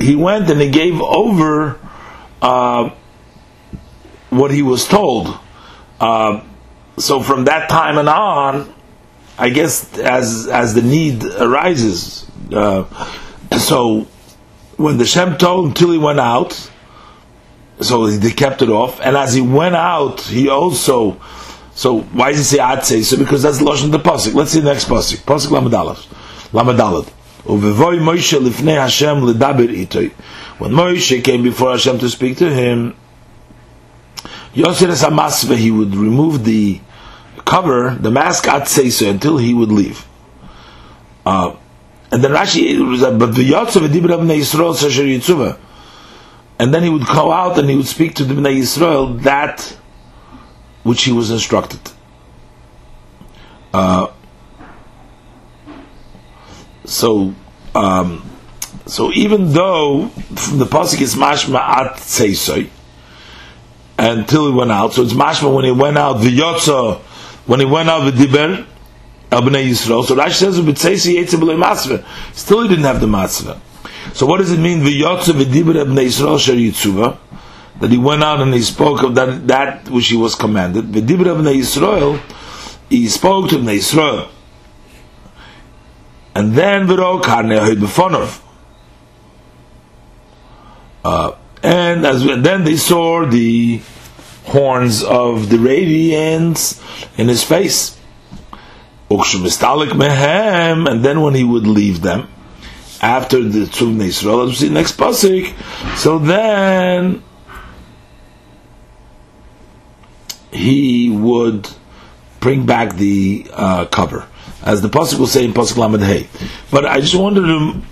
He 0.00 0.16
went 0.16 0.50
and 0.50 0.60
he 0.60 0.68
gave 0.68 1.00
over 1.00 1.78
uh, 2.42 2.90
what 4.30 4.50
he 4.50 4.62
was 4.62 4.88
told. 4.88 5.38
Uh, 6.00 6.42
so 6.98 7.22
from 7.22 7.44
that 7.44 7.68
time 7.68 7.98
and 7.98 8.08
on, 8.08 8.72
I 9.38 9.50
guess 9.50 9.98
as 9.98 10.48
as 10.48 10.74
the 10.74 10.82
need 10.82 11.24
arises, 11.24 12.30
uh, 12.52 12.84
so 13.58 14.06
when 14.76 14.98
the 14.98 15.04
Shem 15.04 15.36
told 15.36 15.68
until 15.68 15.90
he 15.90 15.98
went 15.98 16.20
out, 16.20 16.70
so 17.80 18.06
they 18.06 18.30
kept 18.30 18.62
it 18.62 18.70
off, 18.70 19.00
and 19.00 19.16
as 19.16 19.34
he 19.34 19.40
went 19.42 19.76
out, 19.76 20.20
he 20.20 20.48
also. 20.48 21.20
So 21.74 22.00
why 22.00 22.30
does 22.30 22.38
he 22.38 22.56
say 22.56 22.62
Atzei? 22.62 23.04
So 23.04 23.18
because 23.18 23.42
that's 23.42 23.58
the 23.58 23.64
lashon 23.66 23.92
the 23.92 23.98
pasuk. 23.98 24.32
Let's 24.32 24.52
see 24.52 24.60
the 24.60 24.72
next 24.72 24.88
pasuk. 24.88 25.18
Pasuk 25.24 25.48
lamadalad, 25.48 25.98
lamadalad. 26.52 27.12
When 27.46 27.60
Moshe 30.72 31.22
came 31.22 31.42
before 31.44 31.70
Hashem 31.70 31.98
to 32.00 32.08
speak 32.10 32.38
to 32.38 32.52
him, 32.52 32.96
Yosir 34.56 34.88
Samasve, 34.88 35.54
he 35.56 35.70
would 35.70 35.94
remove 35.94 36.44
the 36.44 36.80
cover, 37.44 37.94
the 37.94 38.10
mask 38.10 38.48
at 38.48 38.62
Seisa, 38.62 39.10
until 39.10 39.36
he 39.36 39.52
would 39.52 39.70
leave. 39.70 40.06
Uh, 41.26 41.56
and 42.10 42.24
then 42.24 42.30
Rashi, 42.30 43.18
but 43.18 43.34
the 43.34 43.50
Yotzav 43.50 43.86
Dibra 43.88 44.18
Bnei 44.18 44.38
Yisrael 44.38 44.74
Sasher 44.74 45.04
Yitzuva. 45.04 45.58
And 46.58 46.72
then 46.72 46.82
he 46.82 46.88
would 46.88 47.06
go 47.06 47.30
out 47.30 47.58
and 47.58 47.68
he 47.68 47.76
would 47.76 47.86
speak 47.86 48.14
to 48.14 48.24
the 48.24 48.32
Bnei 48.32 48.60
Yisrael 48.60 49.22
that 49.24 49.76
which 50.84 51.02
he 51.02 51.12
was 51.12 51.30
instructed. 51.30 51.80
Uh, 53.74 54.10
so, 56.86 57.34
um, 57.74 58.24
so 58.86 59.12
even 59.12 59.52
though 59.52 60.08
from 60.08 60.58
the 60.58 60.64
pasuk 60.64 61.02
is 61.02 61.14
mashma 61.14 61.58
at 61.58 61.96
seisoi 61.96 62.70
until 64.06 64.46
he 64.48 64.52
went 64.54 64.70
out, 64.70 64.92
so 64.92 65.02
it's 65.02 65.12
mashma 65.12 65.52
when 65.54 65.64
he 65.64 65.72
went 65.72 65.98
out 65.98 66.14
the 66.14 66.36
yotza 66.38 67.00
when 67.46 67.60
he 67.60 67.66
went 67.66 67.88
out 67.88 68.04
with 68.04 68.18
diber 68.18 68.66
Abnei 69.30 69.68
Yisrael. 69.68 70.04
So 70.04 70.14
Rashi 70.14 70.34
says 70.34 70.60
with 70.60 70.76
seisi 70.78 71.14
yetze 71.16 71.38
b'lei 71.38 71.56
masve. 71.56 72.04
Still 72.34 72.62
he 72.62 72.68
didn't 72.68 72.84
have 72.84 73.00
the 73.00 73.06
masve. 73.06 73.58
So 74.14 74.26
what 74.26 74.38
does 74.38 74.52
it 74.52 74.60
mean 74.60 74.84
the 74.84 75.00
yotza 75.00 75.32
v'diber 75.32 75.74
Abnei 75.84 76.06
Yisrael 76.06 76.38
sher 76.38 76.52
yitzuva? 76.52 77.18
That 77.80 77.90
he 77.90 77.98
went 77.98 78.22
out 78.22 78.40
and 78.40 78.54
he 78.54 78.62
spoke 78.62 79.02
of 79.02 79.14
that 79.16 79.46
that 79.48 79.88
which 79.88 80.08
he 80.08 80.16
was 80.16 80.34
commanded. 80.34 80.86
V'diber 80.86 81.26
Abnei 81.26 81.56
Yisrael, 81.56 82.20
he 82.88 83.08
spoke 83.08 83.50
to 83.50 83.56
Abnei 83.56 83.78
Yisrael. 83.78 84.28
And 86.34 86.52
then 86.52 86.86
v'ro 86.86 87.22
karnei 87.22 87.58
hoyd 87.58 87.78
b'fonov. 87.78 88.42
Uh, 91.04 91.32
and 92.06 92.44
then 92.44 92.64
they 92.64 92.76
saw 92.76 93.26
the 93.26 93.80
horns 94.46 95.02
of 95.02 95.50
the 95.50 95.58
radiance 95.58 96.80
in 97.18 97.28
his 97.28 97.42
face. 97.42 97.98
mehem, 99.10 100.90
and 100.90 101.04
then 101.04 101.20
when 101.20 101.34
he 101.34 101.44
would 101.44 101.66
leave 101.66 102.02
them 102.02 102.28
after 103.00 103.42
the 103.42 103.66
Tzuv 103.66 104.00
Israel, 104.00 104.46
let's 104.46 104.58
see 104.58 104.68
next 104.68 104.96
pasuk. 104.96 105.54
So 105.96 106.18
then 106.18 107.22
he 110.52 111.10
would 111.10 111.68
bring 112.40 112.66
back 112.66 112.94
the 112.96 113.46
uh, 113.52 113.86
cover, 113.86 114.26
as 114.62 114.82
the 114.82 114.88
pasuk 114.88 115.18
will 115.18 115.26
say 115.26 115.44
in 115.44 115.52
pasuk 115.52 115.76
lamed 115.76 116.02
hey. 116.02 116.28
But 116.70 116.86
I 116.86 117.00
just 117.00 117.14
wanted 117.14 117.42
to 117.42 117.82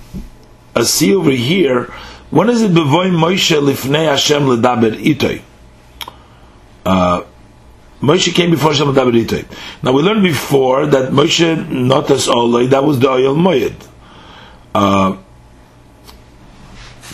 uh, 0.75 0.85
see 0.85 1.15
over 1.15 1.31
here 1.31 1.93
when 2.31 2.51
is 2.51 2.63
it 2.63 2.73
bevoy 2.73 3.11
Moshe 3.11 3.57
lifnei 3.61 4.07
Hashem 4.07 4.43
ledaber 4.43 4.97
itoy? 5.03 5.43
Uh, 6.85 7.25
Moshe 8.01 8.35
came 8.35 8.51
before 8.51 8.73
Hashem 8.73 8.89
ledaber 8.89 9.25
itoy. 9.25 9.47
Now 9.83 9.93
we 9.93 10.03
learned 10.03 10.23
before 10.23 10.87
that 10.87 11.13
Moshe 11.13 11.57
notas 11.69 12.29
olay 12.29 12.69
that 12.71 12.85
was 12.85 12.99
the 12.99 13.09
oil 13.09 13.35
moyed. 13.35 13.75
Uh, 14.75 15.17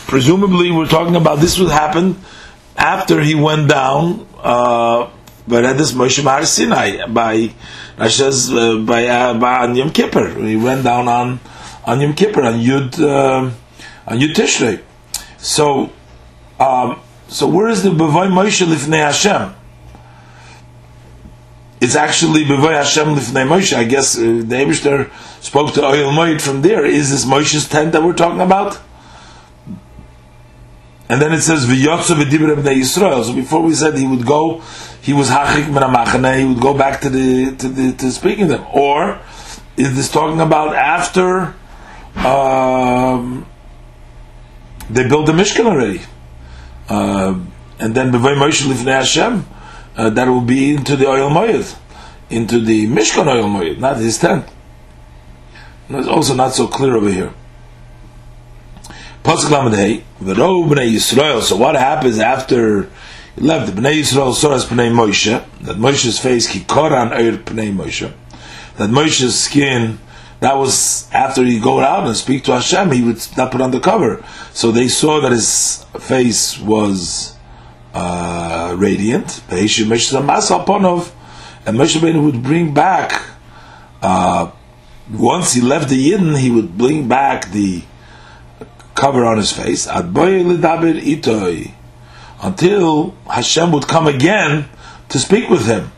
presumably, 0.07 0.71
we're 0.71 0.89
talking 0.89 1.17
about 1.17 1.39
this 1.39 1.59
would 1.59 1.71
happen 1.71 2.19
after 2.77 3.21
he 3.21 3.35
went 3.35 3.69
down. 3.69 4.27
Uh, 4.39 5.11
but 5.47 5.65
at 5.65 5.77
this 5.77 5.93
Moshe 5.93 6.23
Mar 6.25 6.45
Sinai 6.47 7.07
by 7.07 7.53
Rasha's 7.99 8.53
uh, 8.53 8.79
by 8.79 9.07
uh, 9.07 9.35
by 9.35 9.65
on 9.65 9.75
Yom 9.75 9.91
Kippur, 9.91 10.35
he 10.47 10.57
went 10.57 10.85
down 10.85 11.09
on 11.09 11.41
on 11.85 12.01
Yom 12.01 12.15
Kippur 12.15 12.43
on 12.43 12.61
Yud 12.61 12.99
uh, 13.01 13.51
on 14.07 14.19
Yud 14.19 14.33
Tishrei. 14.35 14.81
So, 15.41 15.91
um, 16.59 17.01
so 17.29 17.49
where 17.49 17.69
is 17.69 17.83
the 17.83 17.91
Bavoy 17.91 18.29
Moshe 18.29 18.65
Lifnei 18.67 18.99
Hashem? 18.99 19.55
It's 21.81 21.97
actually 21.97 22.45
Bavoy 22.45 22.75
Hashem 22.75 23.09
Lifnei 23.15 23.49
Moshe. 23.49 23.75
I 23.75 23.85
guess 23.85 24.19
uh, 24.19 24.21
the 24.21 24.57
Eberster 24.57 25.11
spoke 25.43 25.73
to 25.75 25.81
Oyel 25.81 26.13
Moed 26.13 26.43
from 26.43 26.61
there. 26.61 26.85
Is 26.85 27.11
this 27.11 27.25
Moshe's 27.25 27.67
tent 27.69 27.93
that 27.93 28.03
we're 28.03 28.13
talking 28.13 28.43
about? 28.43 28.79
And 31.09 31.21
then 31.21 31.33
it 31.33 31.41
says 31.41 31.67
V'yotza 31.67 32.23
v'dibra 32.23 32.55
b'nei 32.55 32.81
Yisrael. 32.81 33.25
So 33.25 33.35
before 33.35 33.63
we 33.63 33.75
said 33.75 33.97
he 33.97 34.07
would 34.07 34.27
go, 34.27 34.61
he 35.01 35.15
was 35.15 35.31
hachik 35.31 35.69
min 35.73 36.39
He 36.39 36.45
would 36.45 36.61
go 36.61 36.77
back 36.77 37.01
to 37.01 37.09
the 37.09 37.57
to 37.57 37.69
the 37.69 37.93
to 37.95 38.13
speaking 38.13 38.49
them. 38.49 38.65
Or 38.73 39.19
is 39.77 39.97
this 39.97 40.13
talking 40.13 40.41
about 40.41 40.77
after? 40.77 41.55
Um, 42.15 43.47
they 44.93 45.09
built 45.09 45.27
the 45.27 45.33
Mishkan 45.33 45.67
already. 45.67 46.01
Uh, 46.89 47.39
and 47.79 47.95
then 47.95 48.13
Bevay 48.13 48.37
Moshe 48.37 48.67
Lifnei 48.67 48.99
Hashem, 48.99 49.47
uh, 49.97 50.11
that 50.11 50.29
will 50.29 50.41
be 50.41 50.75
into 50.75 50.97
the 50.97 51.07
oil 51.09 51.31
moyed, 51.31 51.75
into 52.29 52.59
the 52.59 52.87
Mishkan 52.87 53.27
oil 53.27 53.49
moyed, 53.49 53.79
not 53.79 53.97
his 53.97 54.19
tent. 54.19 54.47
It's 55.89 56.09
also 56.09 56.35
not 56.35 56.53
so 56.53 56.67
clear 56.67 56.97
over 56.97 57.11
here. 57.11 57.33
Pasuk 59.25 59.51
Lamed 59.51 60.03
B'nei 60.21 60.91
Yisrael. 60.91 61.43
So 61.43 61.57
what 61.57 61.75
happens 61.75 62.19
after 62.19 62.89
he 63.35 63.41
left? 63.41 63.75
The 63.75 63.81
B'nei 63.81 64.01
Yisrael 64.01 64.35
saw 64.35 64.55
as 64.55 64.67
B'nei 64.67 64.91
Moshe, 64.91 65.45
that 65.63 65.77
Moshe's 65.77 66.19
face, 66.19 66.51
Kikoran 66.51 67.11
Eir 67.11 67.43
B'nei 67.43 67.75
Moshe, 67.75 68.13
that 68.77 68.91
Moshe's 68.91 69.39
skin 69.39 69.99
that 70.41 70.57
was 70.57 71.11
after 71.13 71.45
he 71.45 71.61
go 71.61 71.81
out 71.81 72.07
and 72.07 72.17
speak 72.17 72.45
to 72.45 72.53
Hashem, 72.53 72.91
he 72.93 73.03
would 73.03 73.21
not 73.37 73.53
put 73.53 73.61
on 73.61 73.71
the 73.71 73.81
cover. 73.81 74.25
So 74.53 74.73
they 74.73 74.89
saw 74.89 75.21
that 75.21 75.33
his 75.33 75.85
face 75.99 76.59
was 76.59 77.37
uh, 77.93 78.75
radiant. 78.79 79.43
And 81.67 81.77
Moshe 81.79 81.97
Rabbeinu 81.99 82.25
would 82.25 82.43
bring 82.43 82.73
back, 82.73 83.23
uh, 84.01 84.51
once 85.13 85.53
he 85.53 85.61
left 85.61 85.91
the 85.91 86.11
Yidden, 86.11 86.39
he 86.39 86.51
would 86.51 86.79
bring 86.79 87.07
back 87.07 87.51
the 87.51 87.83
cover 88.95 89.27
on 89.27 89.37
his 89.37 89.53
face. 89.53 89.87
Until 92.43 93.15
Hashem 93.31 93.73
would 93.73 93.87
come 93.89 94.07
again 94.07 94.69
to 95.11 95.19
speak 95.19 95.51
with 95.51 95.67
him. 95.67 95.93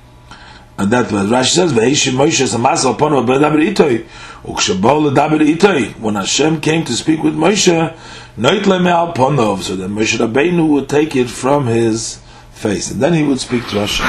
That 0.90 1.12
was 1.12 1.30
Rashi 1.30 1.54
says, 1.54 1.72
"Ve'ishim 1.72 2.14
Moshe 2.14 2.46
samasal 2.46 2.94
upon 2.94 3.12
b'daber 3.12 3.74
itoy." 3.74 4.04
Ukshebol 4.44 5.10
ledaber 5.10 5.40
itoy. 5.40 5.98
When 6.00 6.16
Hashem 6.16 6.60
came 6.60 6.84
to 6.84 6.92
speak 6.92 7.22
with 7.22 7.36
Moshe, 7.36 7.94
noit 8.38 8.62
lemeal 8.62 9.14
ponov, 9.14 9.62
so 9.62 9.76
that 9.76 9.90
Moshe 9.90 10.18
Rabbeinu 10.18 10.66
would 10.68 10.88
take 10.88 11.14
it 11.14 11.28
from 11.30 11.66
his 11.66 12.18
face, 12.52 12.90
and 12.90 13.00
then 13.00 13.14
he 13.14 13.22
would 13.22 13.38
speak 13.38 13.68
to 13.68 13.86
Hashem. 13.86 14.06